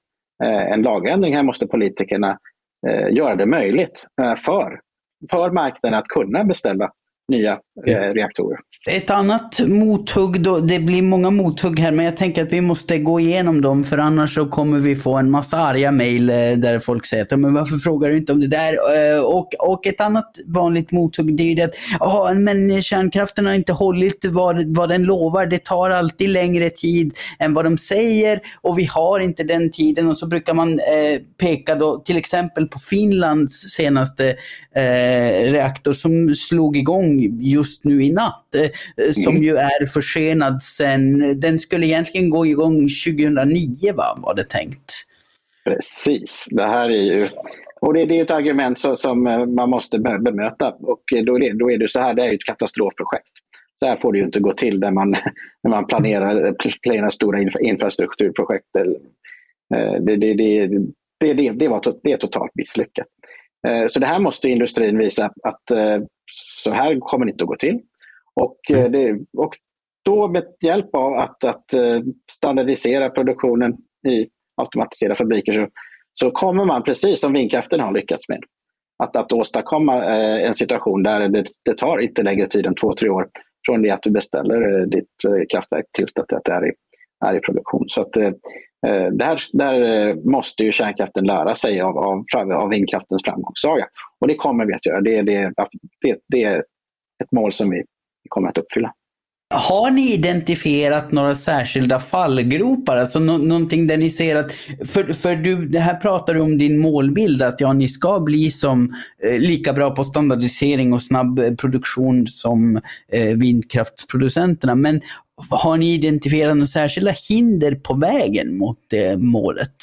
Eh, 0.44 0.72
en 0.72 0.82
lagändring. 0.82 1.36
Här 1.36 1.42
måste 1.42 1.66
politikerna 1.66 2.38
eh, 2.88 3.14
göra 3.14 3.36
det 3.36 3.46
möjligt 3.46 4.06
eh, 4.22 4.34
för, 4.34 4.80
för 5.30 5.50
marknaden 5.50 5.98
att 5.98 6.08
kunna 6.08 6.44
beställa 6.44 6.90
nya 7.28 7.60
reaktorer. 7.86 8.58
Ett 8.90 9.10
annat 9.10 9.60
mothugg, 9.68 10.40
då, 10.40 10.60
det 10.60 10.78
blir 10.78 11.02
många 11.02 11.30
mothugg 11.30 11.80
här, 11.80 11.92
men 11.92 12.04
jag 12.04 12.16
tänker 12.16 12.42
att 12.42 12.52
vi 12.52 12.60
måste 12.60 12.98
gå 12.98 13.20
igenom 13.20 13.60
dem 13.60 13.84
för 13.84 13.98
annars 13.98 14.34
så 14.34 14.46
kommer 14.46 14.78
vi 14.78 14.96
få 14.96 15.16
en 15.16 15.30
massa 15.30 15.58
arga 15.58 15.90
mejl 15.90 16.30
eh, 16.30 16.36
där 16.36 16.80
folk 16.80 17.06
säger 17.06 17.22
att 17.22 17.40
men 17.40 17.54
varför 17.54 17.76
frågar 17.76 18.08
du 18.08 18.16
inte 18.16 18.32
om 18.32 18.40
det 18.40 18.46
där? 18.46 18.72
Eh, 19.16 19.22
och, 19.24 19.48
och 19.58 19.86
ett 19.86 20.00
annat 20.00 20.38
vanligt 20.46 20.92
mothugg 20.92 21.36
det 21.36 21.42
är 21.42 21.48
ju 21.48 21.54
det 21.54 21.62
att 21.62 21.74
oh, 22.00 22.34
men 22.34 22.82
kärnkraften 22.82 23.46
har 23.46 23.54
inte 23.54 23.72
hållit 23.72 24.24
vad, 24.24 24.76
vad 24.76 24.88
den 24.88 25.02
lovar. 25.02 25.46
Det 25.46 25.64
tar 25.64 25.90
alltid 25.90 26.30
längre 26.30 26.70
tid 26.70 27.18
än 27.38 27.54
vad 27.54 27.64
de 27.64 27.78
säger 27.78 28.40
och 28.60 28.78
vi 28.78 28.84
har 28.84 29.20
inte 29.20 29.42
den 29.42 29.70
tiden. 29.70 30.08
Och 30.08 30.16
så 30.16 30.26
brukar 30.26 30.54
man 30.54 30.72
eh, 30.72 31.20
peka 31.40 31.74
då 31.74 31.96
till 31.96 32.16
exempel 32.16 32.68
på 32.68 32.78
Finlands 32.78 33.60
senaste 33.60 34.28
eh, 34.76 35.52
reaktor 35.52 35.92
som 35.92 36.34
slog 36.34 36.76
igång 36.76 37.38
just 37.40 37.67
nu 37.84 38.04
i 38.04 38.12
natt. 38.12 38.54
Eh, 38.54 39.12
som 39.12 39.32
mm. 39.32 39.42
ju 39.42 39.56
är 39.56 39.86
försenad 39.86 40.62
sen, 40.62 41.40
den 41.40 41.58
skulle 41.58 41.86
egentligen 41.86 42.30
gå 42.30 42.46
igång 42.46 42.88
2009 43.06 43.92
va, 43.94 44.18
var 44.22 44.34
det 44.34 44.44
tänkt. 44.44 44.92
Precis, 45.64 46.46
det 46.50 46.66
här 46.66 46.90
är 46.90 47.02
ju 47.02 47.28
och 47.80 47.94
det, 47.94 48.04
det 48.04 48.18
är 48.18 48.22
ett 48.22 48.30
argument 48.30 48.78
så, 48.78 48.96
som 48.96 49.26
eh, 49.26 49.46
man 49.46 49.70
måste 49.70 49.98
bemöta 49.98 50.70
och 50.70 51.02
då 51.26 51.36
är, 51.36 51.40
det, 51.40 51.58
då 51.58 51.70
är 51.70 51.78
det 51.78 51.88
så 51.88 52.00
här, 52.00 52.14
det 52.14 52.24
är 52.24 52.34
ett 52.34 52.44
katastrofprojekt. 52.44 53.28
Så 53.78 53.86
här 53.86 53.96
får 53.96 54.12
det 54.12 54.18
ju 54.18 54.24
inte 54.24 54.40
gå 54.40 54.52
till 54.52 54.80
när 54.80 54.90
man, 54.90 55.10
när 55.62 55.70
man 55.70 55.86
planerar, 55.86 56.54
planerar 56.82 57.10
stora 57.10 57.40
infrastrukturprojekt. 57.60 58.66
Det, 58.72 60.16
det, 60.16 60.16
det, 60.16 60.34
det, 61.20 61.32
det, 61.32 61.50
det, 61.50 61.68
var, 61.68 61.82
det 62.02 62.12
är 62.12 62.16
totalt 62.16 62.50
misslyckat. 62.54 63.06
Så 63.88 64.00
det 64.00 64.06
här 64.06 64.20
måste 64.20 64.48
industrin 64.48 64.98
visa 64.98 65.30
att 65.42 65.62
så 66.64 66.72
här 66.72 67.00
kommer 67.00 67.26
det 67.26 67.32
inte 67.32 67.44
att 67.44 67.48
gå 67.48 67.56
till. 67.56 67.80
Och, 68.34 68.70
mm. 68.70 68.92
det, 68.92 69.18
och 69.38 69.54
då 70.04 70.28
med 70.28 70.44
hjälp 70.64 70.94
av 70.94 71.14
att, 71.14 71.44
att 71.44 71.64
standardisera 72.32 73.10
produktionen 73.10 73.76
i 74.08 74.26
automatiserade 74.56 75.16
fabriker 75.16 75.52
så, 75.52 75.68
så 76.12 76.30
kommer 76.30 76.64
man, 76.64 76.82
precis 76.82 77.20
som 77.20 77.32
vindkraften 77.32 77.80
har 77.80 77.92
lyckats 77.92 78.28
med, 78.28 78.40
att, 78.98 79.16
att 79.16 79.32
åstadkomma 79.32 80.04
en 80.40 80.54
situation 80.54 81.02
där 81.02 81.28
det, 81.28 81.44
det 81.64 81.78
tar 81.78 81.98
inte 81.98 82.22
längre 82.22 82.46
tid 82.46 82.66
än 82.66 82.74
två, 82.74 82.92
tre 82.94 83.08
år 83.08 83.28
från 83.66 83.82
det 83.82 83.90
att 83.90 84.02
du 84.02 84.10
beställer 84.10 84.86
ditt 84.86 85.48
kraftverk 85.52 85.84
tills 85.92 86.16
att 86.16 86.28
det 86.44 86.52
är 86.52 86.68
i, 86.68 86.72
är 87.26 87.36
i 87.36 87.40
produktion. 87.40 87.84
Så 87.88 88.00
att, 88.00 88.16
Eh, 88.86 89.06
där, 89.12 89.40
där 89.52 90.14
måste 90.30 90.64
ju 90.64 90.72
kärnkraften 90.72 91.26
lära 91.26 91.54
sig 91.54 91.80
av, 91.80 91.98
av, 91.98 92.24
av 92.52 92.68
vindkraftens 92.68 93.22
framgångssaga. 93.24 93.86
Och 94.20 94.28
det 94.28 94.34
kommer 94.34 94.66
vi 94.66 94.74
att 94.74 94.86
göra. 94.86 95.00
Det, 95.00 95.22
det, 95.22 95.52
det, 96.02 96.18
det 96.28 96.44
är 96.44 96.58
ett 97.24 97.32
mål 97.32 97.52
som 97.52 97.70
vi 97.70 97.82
kommer 98.28 98.48
att 98.48 98.58
uppfylla. 98.58 98.92
Har 99.54 99.90
ni 99.90 100.12
identifierat 100.12 101.12
några 101.12 101.34
särskilda 101.34 102.00
fallgropar? 102.00 102.96
Alltså 102.96 103.18
no 103.20 103.38
någonting 103.38 103.86
där 103.86 103.96
ni 103.96 104.10
ser 104.10 104.36
att, 104.36 104.52
för, 104.88 105.12
för 105.12 105.36
du, 105.36 105.66
det 105.68 105.78
här 105.78 105.94
pratar 105.94 106.34
du 106.34 106.40
om 106.40 106.58
din 106.58 106.78
målbild, 106.78 107.42
att 107.42 107.60
ja, 107.60 107.72
ni 107.72 107.88
ska 107.88 108.20
bli 108.20 108.50
som 108.50 108.94
eh, 109.24 109.38
lika 109.38 109.72
bra 109.72 109.90
på 109.90 110.04
standardisering 110.04 110.92
och 110.92 111.02
snabb 111.02 111.38
eh, 111.38 111.54
produktion 111.54 112.26
som 112.26 112.80
eh, 113.12 113.36
vindkraftsproducenterna. 113.36 114.74
Men 114.74 115.00
har 115.50 115.76
ni 115.76 115.94
identifierat 115.94 116.56
några 116.56 116.66
särskilda 116.66 117.14
hinder 117.28 117.74
på 117.74 117.94
vägen 117.94 118.58
mot 118.58 118.78
det 118.90 119.18
målet? 119.18 119.74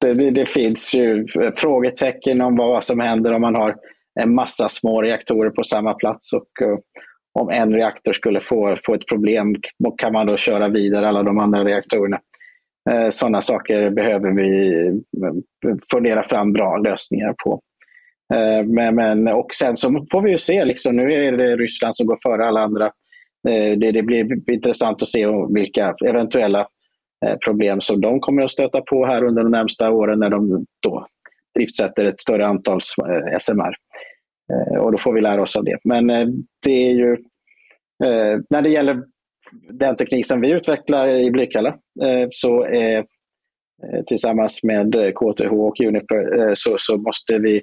Det, 0.00 0.30
det 0.30 0.46
finns 0.46 0.94
ju 0.94 1.26
eh, 1.40 1.52
frågetecken 1.56 2.40
om 2.40 2.56
vad 2.56 2.84
som 2.84 3.00
händer 3.00 3.32
om 3.32 3.40
man 3.40 3.54
har 3.54 3.76
en 4.20 4.34
massa 4.34 4.68
små 4.68 5.02
reaktorer 5.02 5.50
på 5.50 5.62
samma 5.62 5.94
plats. 5.94 6.32
Och, 6.32 6.62
eh, 6.62 6.78
om 7.38 7.50
en 7.50 7.72
reaktor 7.72 8.12
skulle 8.12 8.40
få, 8.40 8.76
få 8.86 8.94
ett 8.94 9.06
problem, 9.06 9.54
kan 9.98 10.12
man 10.12 10.26
då 10.26 10.36
köra 10.36 10.68
vidare 10.68 11.08
alla 11.08 11.22
de 11.22 11.38
andra 11.38 11.64
reaktorerna? 11.64 12.20
Eh, 12.90 13.08
sådana 13.08 13.40
saker 13.40 13.90
behöver 13.90 14.30
vi 14.30 15.02
fundera 15.90 16.22
fram 16.22 16.52
bra 16.52 16.76
lösningar 16.76 17.34
på. 17.44 17.60
Men, 18.66 18.94
men, 18.94 19.28
och 19.28 19.54
sen 19.54 19.76
så 19.76 20.06
får 20.12 20.22
vi 20.22 20.30
ju 20.30 20.38
se, 20.38 20.64
liksom, 20.64 20.96
nu 20.96 21.12
är 21.12 21.32
det 21.32 21.56
Ryssland 21.56 21.96
som 21.96 22.06
går 22.06 22.18
före 22.22 22.46
alla 22.46 22.60
andra. 22.60 22.90
Eh, 23.48 23.78
det, 23.78 23.92
det 23.92 24.02
blir 24.02 24.50
intressant 24.52 25.02
att 25.02 25.08
se 25.08 25.26
vilka 25.54 25.94
eventuella 26.06 26.66
eh, 27.26 27.36
problem 27.46 27.80
som 27.80 28.00
de 28.00 28.20
kommer 28.20 28.42
att 28.42 28.50
stöta 28.50 28.80
på 28.80 29.06
här 29.06 29.24
under 29.24 29.42
de 29.42 29.50
närmsta 29.50 29.90
åren 29.90 30.18
när 30.18 30.30
de 30.30 30.66
då 30.82 31.06
driftsätter 31.54 32.04
ett 32.04 32.20
större 32.20 32.46
antal 32.46 32.80
eh, 33.08 33.38
SMR. 33.38 33.74
Och 34.80 34.92
då 34.92 34.98
får 34.98 35.12
vi 35.12 35.20
lära 35.20 35.42
oss 35.42 35.56
av 35.56 35.64
det. 35.64 35.78
Men 35.84 36.06
det 36.64 36.86
är 36.86 36.90
ju 36.90 37.16
när 38.50 38.62
det 38.62 38.68
gäller 38.68 39.02
den 39.70 39.96
teknik 39.96 40.26
som 40.26 40.40
vi 40.40 40.52
utvecklar 40.52 41.08
i 41.08 41.30
Blykalla 41.30 41.76
så 42.30 42.64
är 42.64 43.04
tillsammans 44.06 44.62
med 44.62 44.92
KTH 44.92 45.52
och 45.52 45.80
Uniper 45.80 46.54
så, 46.54 46.74
så 46.78 46.96
måste 46.96 47.38
vi 47.38 47.62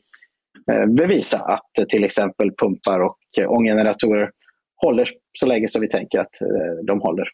bevisa 0.87 1.37
att 1.37 1.89
till 1.89 2.03
exempel 2.03 2.51
pumpar 2.61 2.99
och 2.99 3.17
ånggeneratorer 3.47 4.29
håller 4.81 5.09
så 5.39 5.45
länge 5.45 5.67
som 5.67 5.81
vi 5.81 5.89
tänker 5.89 6.19
att 6.19 6.41
eh, 6.41 6.85
de 6.87 7.01
håller. 7.01 7.27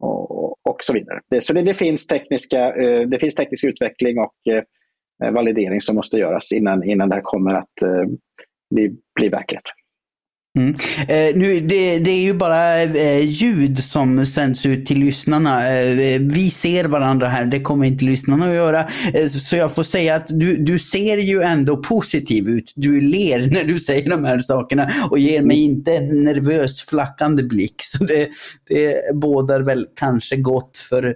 Och, 0.00 0.50
och 0.68 0.76
så 0.80 0.92
vidare. 0.92 1.20
Så 1.40 1.52
det, 1.52 1.62
det, 1.62 1.74
finns 1.74 2.06
tekniska, 2.06 2.74
eh, 2.74 3.08
det 3.08 3.18
finns 3.18 3.34
teknisk 3.34 3.64
utveckling 3.64 4.18
och 4.18 4.52
eh, 4.52 5.32
validering 5.32 5.80
som 5.80 5.96
måste 5.96 6.18
göras 6.18 6.52
innan, 6.52 6.84
innan 6.84 7.08
det 7.08 7.14
här 7.14 7.22
kommer 7.22 7.54
att 7.54 7.72
bli, 8.74 8.96
bli 9.14 9.28
verklighet. 9.28 9.64
Mm. 10.56 10.74
Eh, 11.08 11.36
nu, 11.36 11.60
det, 11.60 11.98
det, 11.98 12.10
är 12.10 12.20
ju 12.20 12.34
bara 12.34 12.82
eh, 12.82 13.24
ljud 13.24 13.84
som 13.84 14.26
sänds 14.26 14.66
ut 14.66 14.86
till 14.86 14.98
lyssnarna. 14.98 15.76
Eh, 15.78 16.20
vi 16.20 16.50
ser 16.50 16.84
varandra 16.84 17.28
här, 17.28 17.44
det 17.44 17.60
kommer 17.60 17.86
inte 17.86 18.04
lyssnarna 18.04 18.48
att 18.48 18.54
göra. 18.54 18.88
Eh, 19.14 19.28
så 19.28 19.56
jag 19.56 19.74
får 19.74 19.82
säga 19.82 20.14
att 20.14 20.26
du, 20.28 20.56
du 20.56 20.78
ser 20.78 21.18
ju 21.18 21.42
ändå 21.42 21.76
positiv 21.76 22.48
ut. 22.48 22.72
Du 22.76 23.00
ler 23.00 23.46
när 23.46 23.64
du 23.64 23.78
säger 23.78 24.10
de 24.10 24.24
här 24.24 24.38
sakerna 24.38 24.92
och 25.10 25.18
ger 25.18 25.42
mig 25.42 25.56
inte 25.56 25.96
en 25.96 26.24
nervös 26.24 26.80
flackande 26.80 27.42
blick. 27.42 27.82
Så 27.82 28.04
det, 28.04 28.28
det 28.68 29.14
bådar 29.14 29.60
väl 29.60 29.86
kanske 29.96 30.36
gott 30.36 30.78
för, 30.78 31.14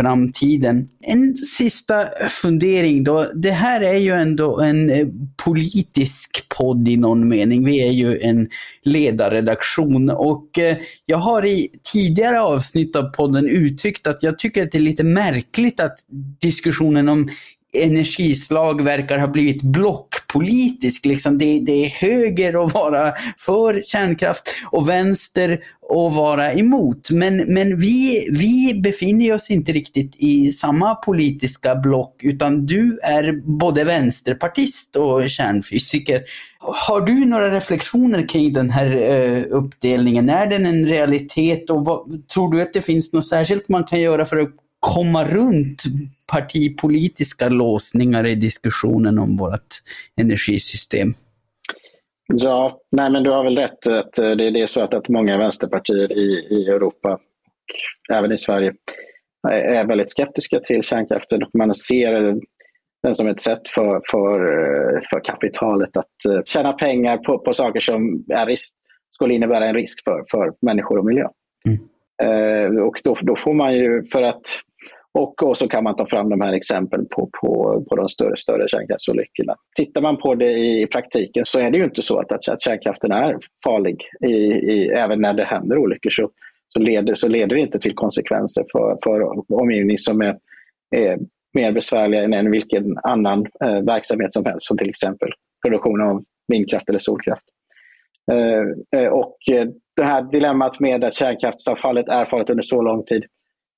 framtiden. 0.00 0.88
En 1.00 1.36
sista 1.36 1.94
fundering 2.30 3.04
då. 3.04 3.26
Det 3.34 3.50
här 3.50 3.80
är 3.80 3.96
ju 3.96 4.12
ändå 4.12 4.60
en 4.60 4.90
eh, 4.90 5.06
politisk 5.44 6.48
podd 6.48 6.88
i 6.88 6.96
någon 6.96 7.28
mening. 7.28 7.64
Vi 7.64 7.88
är 7.88 7.92
ju 7.92 8.20
en 8.20 8.48
ledarredaktion 8.82 10.10
och 10.10 10.58
eh, 10.58 10.76
jag 11.06 11.18
har 11.18 11.46
i 11.46 11.68
tidigare 11.92 12.40
avsnitt 12.40 12.96
av 12.96 13.02
podden 13.02 13.48
uttryckt 13.48 14.06
att 14.06 14.22
jag 14.22 14.38
tycker 14.38 14.62
att 14.62 14.72
det 14.72 14.78
är 14.78 14.82
lite 14.82 15.04
märkligt 15.04 15.80
att 15.80 15.98
diskussionen 16.40 17.08
om 17.08 17.28
energislag 17.72 18.82
verkar 18.82 19.18
ha 19.18 19.28
blivit 19.28 19.62
blockpolitisk. 19.62 21.04
Liksom 21.04 21.38
det, 21.38 21.60
det, 21.60 21.84
är 21.84 21.88
höger 21.88 22.64
att 22.64 22.74
vara 22.74 23.12
för 23.38 23.82
kärnkraft 23.86 24.42
och 24.70 24.88
vänster 24.88 25.52
att 25.88 26.14
vara 26.14 26.52
emot. 26.52 27.10
Men, 27.10 27.36
men 27.36 27.80
vi, 27.80 28.28
vi 28.32 28.80
befinner 28.82 29.34
oss 29.34 29.50
inte 29.50 29.72
riktigt 29.72 30.12
i 30.16 30.52
samma 30.52 30.94
politiska 30.94 31.74
block 31.74 32.22
utan 32.22 32.66
du 32.66 32.98
är 33.02 33.32
både 33.58 33.84
vänsterpartist 33.84 34.96
och 34.96 35.30
kärnfysiker. 35.30 36.22
Har 36.58 37.00
du 37.00 37.24
några 37.24 37.50
reflektioner 37.50 38.28
kring 38.28 38.52
den 38.52 38.70
här 38.70 38.94
uh, 38.94 39.44
uppdelningen? 39.50 40.28
Är 40.28 40.46
den 40.46 40.66
en 40.66 40.86
realitet 40.86 41.70
och 41.70 41.84
vad, 41.84 42.28
tror 42.28 42.52
du 42.52 42.62
att 42.62 42.72
det 42.72 42.82
finns 42.82 43.12
något 43.12 43.26
särskilt 43.26 43.68
man 43.68 43.84
kan 43.84 44.00
göra 44.00 44.26
för 44.26 44.36
att 44.36 44.50
komma 44.80 45.24
runt 45.24 45.82
partipolitiska 46.32 47.48
låsningar 47.48 48.26
i 48.26 48.34
diskussionen 48.34 49.18
om 49.18 49.36
vårt 49.36 49.68
energisystem? 50.16 51.08
Ja, 52.32 52.80
nej 52.90 53.10
men 53.10 53.22
du 53.22 53.30
har 53.30 53.44
väl 53.44 53.58
rätt. 53.58 53.86
Att 53.86 54.18
eh, 54.18 54.30
det, 54.30 54.44
är 54.44 54.66
så 54.66 54.80
att, 54.80 54.94
att 54.94 55.08
många 55.08 55.38
vänsterpartier 55.38 56.12
i, 56.12 56.46
i 56.50 56.68
Europa 56.68 57.18
och 58.08 58.16
även 58.16 58.32
i 58.32 58.38
Sverige 58.38 58.74
är 59.48 59.84
väldigt 59.84 60.10
skeptiska 60.10 60.60
till 60.60 60.82
kärnkraften. 60.82 61.42
Man 61.54 61.74
ser 61.74 62.40
den 63.02 63.14
som 63.14 63.28
ett 63.28 63.40
sätt 63.40 63.68
för, 63.68 64.00
för, 64.10 64.40
eh, 64.40 65.00
för 65.10 65.24
kapitalet 65.24 65.96
att 65.96 66.24
eh, 66.28 66.42
tjäna 66.44 66.72
pengar 66.72 67.16
på, 67.16 67.38
på 67.38 67.52
saker 67.52 67.80
som 67.80 68.24
är 68.28 68.46
risk, 68.46 68.74
skulle 69.10 69.34
innebära 69.34 69.68
en 69.68 69.74
risk 69.74 70.04
för, 70.04 70.24
för 70.30 70.52
människor 70.60 70.98
och 70.98 71.04
miljö. 71.04 71.28
Mm. 71.66 71.78
Eh, 72.22 72.82
och 72.82 73.00
då, 73.04 73.18
då, 73.22 73.36
får 73.36 73.54
man 73.54 73.74
ju, 73.74 74.04
för 74.04 74.22
att 74.22 74.60
och, 75.14 75.42
och 75.42 75.56
så 75.56 75.68
kan 75.68 75.84
man 75.84 75.96
ta 75.96 76.06
fram 76.06 76.28
de 76.28 76.40
här 76.40 76.52
exemplen 76.52 77.06
på, 77.10 77.30
på, 77.40 77.84
på 77.88 77.96
de 77.96 78.08
större, 78.08 78.36
större 78.36 78.68
kärnkraftsolyckorna. 78.68 79.54
Tittar 79.76 80.00
man 80.00 80.16
på 80.16 80.34
det 80.34 80.52
i, 80.52 80.82
i 80.82 80.86
praktiken 80.86 81.44
så 81.44 81.58
är 81.58 81.70
det 81.70 81.78
ju 81.78 81.84
inte 81.84 82.02
så 82.02 82.18
att, 82.18 82.48
att 82.48 82.62
kärnkraften 82.62 83.12
är 83.12 83.36
farlig. 83.64 84.04
I, 84.26 84.32
i, 84.32 84.88
även 84.88 85.20
när 85.20 85.34
det 85.34 85.44
händer 85.44 85.78
olyckor 85.78 86.10
så, 86.10 86.30
så, 86.68 86.78
leder, 86.78 87.14
så 87.14 87.28
leder 87.28 87.56
det 87.56 87.62
inte 87.62 87.78
till 87.78 87.94
konsekvenser 87.94 88.64
för, 88.72 88.98
för 89.04 89.44
omgivning 89.60 89.98
som 89.98 90.20
är, 90.20 90.38
är 90.96 91.18
mer 91.54 91.72
besvärliga 91.72 92.22
än 92.22 92.50
vilken 92.50 92.98
annan 93.02 93.46
eh, 93.64 93.80
verksamhet 93.80 94.32
som 94.32 94.44
helst, 94.44 94.66
som 94.66 94.78
till 94.78 94.90
exempel 94.90 95.30
produktion 95.66 96.00
av 96.00 96.22
vindkraft 96.48 96.88
eller 96.88 96.98
solkraft. 96.98 97.44
Eh, 98.32 99.00
eh, 99.00 99.08
och 99.08 99.36
eh, 99.50 99.66
det 99.96 100.04
här 100.04 100.22
dilemmat 100.22 100.80
med 100.80 101.04
att 101.04 101.14
kärnkraftsavfallet 101.14 102.08
är 102.08 102.24
farligt 102.24 102.50
under 102.50 102.62
så 102.62 102.82
lång 102.82 103.04
tid, 103.04 103.24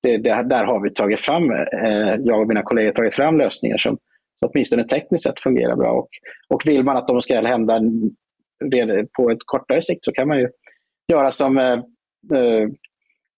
det, 0.01 0.17
det, 0.17 0.43
där 0.43 0.65
har 0.65 0.79
vi 0.79 0.93
tagit 0.93 1.19
fram, 1.19 1.51
jag 2.19 2.41
och 2.41 2.47
mina 2.47 2.63
kollegor 2.63 2.91
tagit 2.91 3.13
fram 3.13 3.37
lösningar 3.37 3.77
som 3.77 3.97
åtminstone 4.45 4.83
tekniskt 4.83 5.23
sett 5.23 5.39
fungerar 5.39 5.75
bra. 5.75 5.91
Och, 5.91 6.09
och 6.49 6.61
vill 6.65 6.83
man 6.83 6.97
att 6.97 7.07
de 7.07 7.21
ska 7.21 7.41
hända 7.41 7.81
på 9.17 9.29
ett 9.29 9.37
kortare 9.45 9.81
sikt 9.81 10.05
så 10.05 10.11
kan 10.11 10.27
man 10.27 10.39
ju 10.39 10.49
göra 11.11 11.31
som 11.31 11.57
eh, 11.57 11.73
eh 12.33 12.67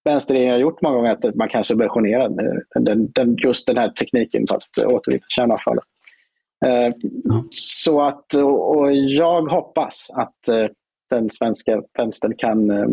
vänsterregeringen 0.06 0.54
har 0.54 0.62
gjort 0.62 0.82
många 0.82 0.96
gånger, 0.96 1.12
att 1.12 1.36
man 1.36 1.50
kan 1.50 1.64
subventionera 1.64 2.30
den, 2.76 3.12
den, 3.12 3.36
just 3.44 3.68
den 3.68 3.78
här 3.78 3.90
tekniken 3.90 4.48
för 4.48 4.56
att 4.56 4.86
återvinna 4.86 5.26
kärnavfallet. 5.30 5.84
Eh, 6.66 6.86
mm. 6.86 7.48
Så 7.52 8.02
att, 8.02 8.34
och 8.34 8.94
jag 8.94 9.42
hoppas 9.42 10.08
att 10.14 10.48
eh, 10.48 10.66
den 11.10 11.30
svenska 11.30 11.84
vänstern 11.98 12.34
kan, 12.38 12.70
eh, 12.70 12.88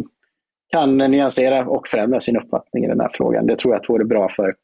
kan 0.71 0.99
nyansera 0.99 1.67
och 1.67 1.89
förändra 1.89 2.21
sin 2.21 2.37
uppfattning 2.37 2.85
i 2.85 2.89
den 2.89 3.01
här 3.01 3.11
frågan. 3.13 3.47
Det 3.47 3.57
tror 3.57 3.75
jag 3.75 3.89
vore 3.89 4.05
bra 4.05 4.29
för 4.29 4.55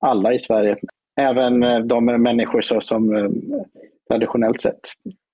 alla 0.00 0.32
i 0.32 0.38
Sverige. 0.38 0.76
Även 1.20 1.62
eh, 1.62 1.78
de 1.78 2.04
människor 2.04 2.80
som 2.80 3.16
eh, 3.16 3.30
traditionellt 4.08 4.60
sett 4.60 4.80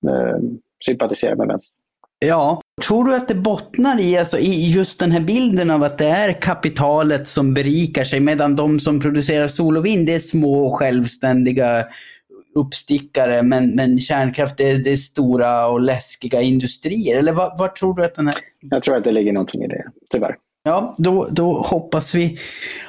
eh, 0.07 0.37
sympatiserar 0.85 1.35
med 1.35 1.47
vänster. 1.47 1.77
Ja, 2.25 2.61
tror 2.87 3.05
du 3.05 3.15
att 3.15 3.27
det 3.27 3.35
bottnar 3.35 3.99
i, 3.99 4.17
alltså, 4.17 4.37
i 4.37 4.71
just 4.71 4.99
den 4.99 5.11
här 5.11 5.19
bilden 5.19 5.71
av 5.71 5.83
att 5.83 5.97
det 5.97 6.07
är 6.07 6.33
kapitalet 6.33 7.27
som 7.27 7.53
berikar 7.53 8.03
sig 8.03 8.19
medan 8.19 8.55
de 8.55 8.79
som 8.79 9.01
producerar 9.01 9.47
sol 9.47 9.77
och 9.77 9.85
vind 9.85 10.07
det 10.07 10.15
är 10.15 10.19
små 10.19 10.67
och 10.67 10.75
självständiga 10.75 11.85
uppstickare 12.55 13.43
men, 13.43 13.75
men 13.75 13.99
kärnkraft 13.99 14.57
det 14.57 14.69
är, 14.69 14.77
det 14.77 14.91
är 14.91 14.97
stora 14.97 15.67
och 15.67 15.81
läskiga 15.81 16.41
industrier? 16.41 17.17
Eller 17.17 17.33
vad, 17.33 17.57
vad 17.57 17.75
tror 17.75 17.95
du 17.95 18.03
att 18.03 18.15
den 18.15 18.27
är? 18.27 18.35
Jag 18.59 18.81
tror 18.81 18.95
att 18.95 19.03
det 19.03 19.11
ligger 19.11 19.33
någonting 19.33 19.63
i 19.63 19.67
det, 19.67 19.83
tyvärr. 20.11 20.35
Ja, 20.63 20.95
då, 20.97 21.27
då 21.31 21.61
hoppas 21.61 22.15
vi 22.15 22.39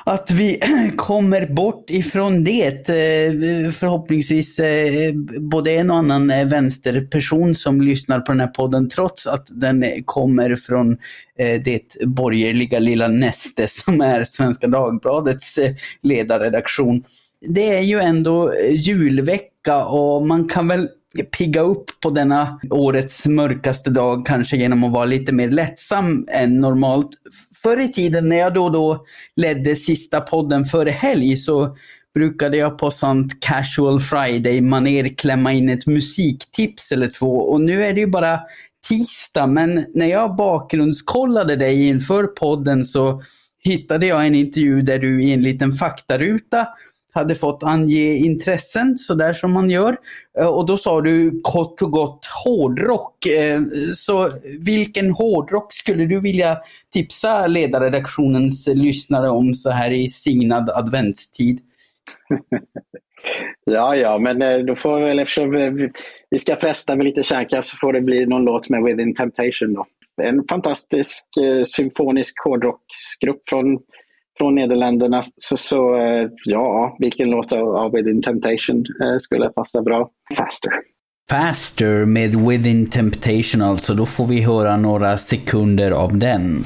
att 0.04 0.30
vi 0.30 0.60
kommer 0.96 1.46
bort 1.46 1.90
ifrån 1.90 2.44
det. 2.44 2.88
Eh, 2.88 3.70
förhoppningsvis 3.70 4.58
eh, 4.58 5.12
både 5.38 5.70
en 5.70 5.90
och 5.90 5.96
annan 5.96 6.26
vänsterperson 6.26 7.54
som 7.54 7.80
lyssnar 7.80 8.20
på 8.20 8.32
den 8.32 8.40
här 8.40 8.48
podden 8.48 8.88
trots 8.88 9.26
att 9.26 9.46
den 9.50 9.84
kommer 10.04 10.56
från 10.56 10.92
eh, 11.38 11.60
det 11.64 11.96
borgerliga 12.06 12.78
lilla 12.78 13.08
näste 13.08 13.68
som 13.68 14.00
är 14.00 14.24
Svenska 14.24 14.66
Dagbladets 14.66 15.58
ledarredaktion. 16.02 17.02
Det 17.48 17.76
är 17.76 17.82
ju 17.82 17.98
ändå 17.98 18.52
eh, 18.52 18.72
julvecka 18.72 19.84
och 19.84 20.26
man 20.26 20.48
kan 20.48 20.68
väl 20.68 20.88
pigga 21.38 21.60
upp 21.60 21.90
på 22.00 22.10
denna 22.10 22.60
årets 22.70 23.26
mörkaste 23.26 23.90
dag 23.90 24.26
kanske 24.26 24.56
genom 24.56 24.84
att 24.84 24.92
vara 24.92 25.04
lite 25.04 25.34
mer 25.34 25.48
lättsam 25.48 26.26
än 26.32 26.60
normalt. 26.60 27.10
Förr 27.62 27.80
i 27.80 27.92
tiden 27.92 28.28
när 28.28 28.36
jag 28.36 28.54
då 28.54 28.64
och 28.64 28.72
då 28.72 29.04
ledde 29.36 29.76
sista 29.76 30.20
podden 30.20 30.64
före 30.64 30.90
helg 30.90 31.36
så 31.36 31.76
brukade 32.14 32.56
jag 32.56 32.78
på 32.78 32.90
sånt 32.90 33.40
casual 33.40 34.00
friday 34.00 34.60
maner 34.60 35.16
klämma 35.16 35.52
in 35.52 35.68
ett 35.68 35.86
musiktips 35.86 36.92
eller 36.92 37.08
två. 37.08 37.36
Och 37.36 37.60
nu 37.60 37.84
är 37.84 37.94
det 37.94 38.00
ju 38.00 38.06
bara 38.06 38.40
tisdag 38.88 39.46
men 39.46 39.86
när 39.94 40.06
jag 40.06 40.36
bakgrundskollade 40.36 41.56
dig 41.56 41.86
inför 41.86 42.26
podden 42.26 42.84
så 42.84 43.22
hittade 43.62 44.06
jag 44.06 44.26
en 44.26 44.34
intervju 44.34 44.82
där 44.82 44.98
du 44.98 45.24
i 45.24 45.32
en 45.32 45.42
liten 45.42 45.72
faktaruta 45.72 46.68
hade 47.12 47.34
fått 47.34 47.62
ange 47.62 48.14
intressen 48.14 48.98
sådär 48.98 49.34
som 49.34 49.52
man 49.52 49.70
gör. 49.70 49.96
Eh, 50.38 50.46
och 50.46 50.66
då 50.66 50.76
sa 50.76 51.00
du 51.00 51.40
kort 51.42 51.82
och 51.82 51.90
gott 51.90 52.26
hårdrock. 52.44 53.26
Eh, 53.26 53.60
så 53.94 54.30
vilken 54.60 55.10
hårdrock 55.10 55.74
skulle 55.74 56.06
du 56.06 56.20
vilja 56.20 56.58
tipsa 56.92 57.46
ledarredaktionens 57.46 58.66
lyssnare 58.66 59.28
om 59.28 59.54
så 59.54 59.70
här 59.70 59.90
i 59.90 60.08
signad 60.08 60.70
adventstid? 60.70 61.60
ja, 63.64 63.96
ja, 63.96 64.18
men 64.18 64.42
eh, 64.42 64.58
då 64.58 64.74
får 64.74 64.96
vi 64.96 65.04
väl 65.04 65.18
eftersom 65.18 65.50
vi 66.30 66.38
ska 66.38 66.56
fresta 66.56 66.96
med 66.96 67.04
lite 67.04 67.22
kärnkraft 67.22 67.68
så 67.68 67.76
får 67.76 67.92
det 67.92 68.00
bli 68.00 68.26
någon 68.26 68.44
låt 68.44 68.68
med 68.68 68.82
Within 68.82 69.14
Temptation 69.14 69.74
då. 69.74 69.86
En 70.22 70.44
fantastisk 70.48 71.24
symfonisk 71.66 72.34
hårdrocksgrupp 72.44 73.48
från 73.48 73.78
från 74.40 74.54
Nederländerna. 74.54 75.24
Så, 75.36 75.56
så 75.56 75.96
eh, 75.96 76.28
ja, 76.44 76.96
vilken 76.98 77.30
låt 77.30 77.52
av 77.52 77.92
Within 77.92 78.22
Temptation 78.22 78.84
eh, 79.02 79.18
skulle 79.18 79.48
passa 79.48 79.82
bra? 79.82 80.10
Faster. 80.36 80.72
Faster 81.30 82.04
med 82.04 82.34
Within 82.34 82.86
Temptation 82.90 83.62
alltså. 83.62 83.94
Då 83.94 84.06
får 84.06 84.24
vi 84.26 84.40
höra 84.40 84.76
några 84.76 85.18
sekunder 85.18 85.90
av 85.90 86.18
den. 86.18 86.64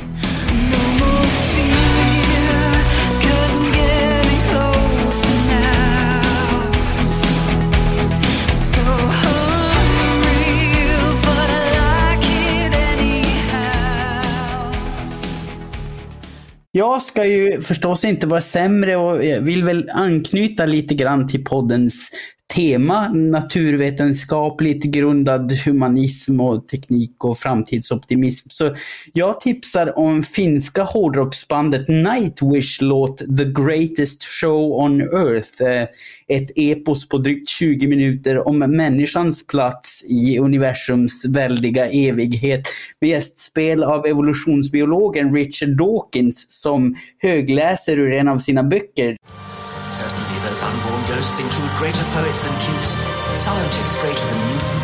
Jag 16.77 17.03
ska 17.03 17.25
ju 17.25 17.63
förstås 17.63 18.05
inte 18.05 18.27
vara 18.27 18.41
sämre 18.41 18.97
och 18.97 19.25
eh, 19.25 19.43
vill 19.43 19.65
väl 19.65 19.91
anknyta 19.91 20.67
lite 20.67 20.95
grann 20.95 21.29
till 21.29 21.45
poddens 21.45 22.11
tema, 22.55 23.09
naturvetenskapligt 23.09 24.85
grundad 24.85 25.53
humanism 25.53 26.41
och 26.41 26.69
teknik 26.69 27.25
och 27.25 27.39
framtidsoptimism. 27.39 28.49
Så 28.51 28.77
jag 29.13 29.41
tipsar 29.41 29.99
om 29.99 30.23
finska 30.23 30.83
hårdrocksbandet 30.83 31.89
Nightwish 31.89 32.79
låt 32.81 33.19
The 33.19 33.45
Greatest 33.45 34.25
Show 34.25 34.73
on 34.73 35.01
Earth. 35.01 35.63
Eh, 35.63 35.89
ett 36.29 36.51
epos 36.57 37.09
på 37.09 37.19
drygt 37.19 37.49
20 37.49 37.87
minuter 37.87 38.49
om 38.49 38.59
människans 38.59 39.47
plats 39.47 40.05
i 40.09 40.39
universums 40.39 41.25
väldiga 41.25 41.89
evighet 41.89 42.63
med 43.01 43.11
gästspel 43.11 43.83
av 43.83 44.07
evolutionsbiologen 44.07 45.35
Richard 45.35 45.77
Dawkins 45.77 46.47
som 46.49 46.97
högläser 47.19 47.99
ur 47.99 48.13
en 48.13 48.29
av 48.29 48.39
sina 48.39 48.63
böcker. 48.63 49.17
Those 50.55 50.71
unborn 50.71 51.03
ghosts 51.07 51.41
include 51.41 51.69
greater 51.75 52.05
poets 52.15 52.39
than 52.39 52.55
Keats, 52.63 52.95
scientists 53.35 53.97
greater 53.99 54.23
than 54.23 54.39
Newton. 54.47 54.79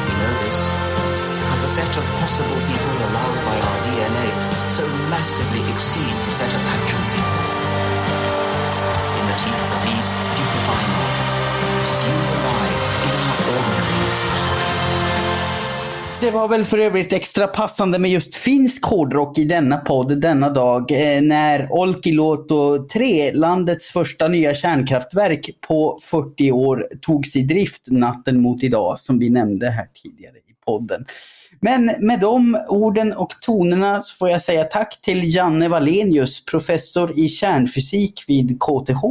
We 0.00 0.12
know 0.16 0.32
this 0.40 0.72
because 1.44 1.60
the 1.60 1.68
set 1.68 1.92
of 2.00 2.04
possible 2.16 2.56
people 2.64 2.96
allowed 3.04 3.38
by 3.44 3.60
our 3.60 3.78
DNA 3.84 4.28
so 4.72 4.88
massively 5.12 5.60
exceeds 5.68 6.24
the 6.24 6.32
set 6.40 6.48
of 6.56 6.62
actual 6.64 7.04
people. 7.12 7.44
In 9.20 9.24
the 9.28 9.36
teeth 9.36 9.68
of 9.76 9.80
these 9.92 10.08
stupefying 10.08 10.92
odds, 11.04 11.26
it 11.84 11.88
is 11.92 12.00
you 12.08 12.16
and 12.16 12.44
I 12.48 12.66
in 13.04 13.12
our 13.28 13.36
ordinariness 13.44 14.20
that 14.24 14.44
are 14.48 14.73
Det 16.24 16.30
var 16.30 16.48
väl 16.48 16.64
för 16.64 16.78
övrigt 16.78 17.12
extra 17.12 17.46
passande 17.46 17.98
med 17.98 18.10
just 18.10 18.34
finsk 18.34 18.84
hårdrock 18.84 19.38
i 19.38 19.44
denna 19.44 19.76
podd 19.76 20.20
denna 20.20 20.50
dag 20.50 20.90
eh, 20.90 21.22
när 21.22 21.72
Olkiluoto 21.72 22.88
3, 22.88 23.32
landets 23.32 23.88
första 23.88 24.28
nya 24.28 24.54
kärnkraftverk 24.54 25.50
på 25.60 25.98
40 26.02 26.52
år, 26.52 26.86
togs 27.00 27.36
i 27.36 27.42
drift 27.42 27.82
natten 27.86 28.40
mot 28.40 28.62
idag 28.62 29.00
som 29.00 29.18
vi 29.18 29.30
nämnde 29.30 29.70
här 29.70 29.86
tidigare 30.02 30.36
i 30.36 30.54
podden. 30.66 31.04
Men 31.60 31.90
med 32.00 32.20
de 32.20 32.58
orden 32.68 33.12
och 33.12 33.30
tonerna 33.40 34.00
så 34.00 34.16
får 34.16 34.30
jag 34.30 34.42
säga 34.42 34.64
tack 34.64 35.00
till 35.02 35.34
Janne 35.34 35.68
Valenius, 35.68 36.44
professor 36.44 37.18
i 37.18 37.28
kärnfysik 37.28 38.24
vid 38.28 38.58
KTH. 38.60 39.02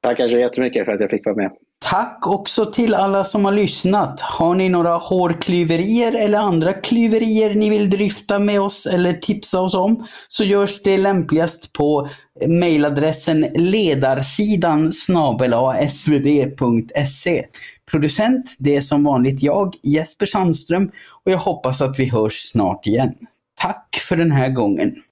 Tackar 0.00 0.28
så 0.28 0.38
jättemycket 0.38 0.84
för 0.84 0.92
att 0.92 1.00
jag 1.00 1.10
fick 1.10 1.26
vara 1.26 1.36
med. 1.36 1.50
Tack 1.80 2.26
också 2.26 2.66
till 2.66 2.94
alla 2.94 3.24
som 3.24 3.44
har 3.44 3.52
lyssnat. 3.52 4.20
Har 4.20 4.54
ni 4.54 4.68
några 4.68 4.96
hårklyverier 4.96 6.12
eller 6.12 6.38
andra 6.38 6.72
klyverier 6.72 7.54
ni 7.54 7.70
vill 7.70 7.90
dryfta 7.90 8.38
med 8.38 8.60
oss 8.60 8.86
eller 8.86 9.12
tipsa 9.12 9.60
oss 9.60 9.74
om 9.74 10.06
så 10.28 10.44
görs 10.44 10.82
det 10.82 10.98
lämpligast 10.98 11.72
på 11.72 12.08
mejladressen 12.46 13.40
ledarsidan 13.54 14.92
svd.se. 15.90 17.44
Producent, 17.90 18.56
det 18.58 18.76
är 18.76 18.82
som 18.82 19.04
vanligt 19.04 19.42
jag, 19.42 19.74
Jesper 19.82 20.26
Sandström 20.26 20.90
och 21.24 21.32
jag 21.32 21.38
hoppas 21.38 21.80
att 21.80 21.98
vi 21.98 22.04
hörs 22.04 22.50
snart 22.52 22.86
igen. 22.86 23.14
Tack 23.60 24.02
för 24.08 24.16
den 24.16 24.32
här 24.32 24.48
gången. 24.48 25.02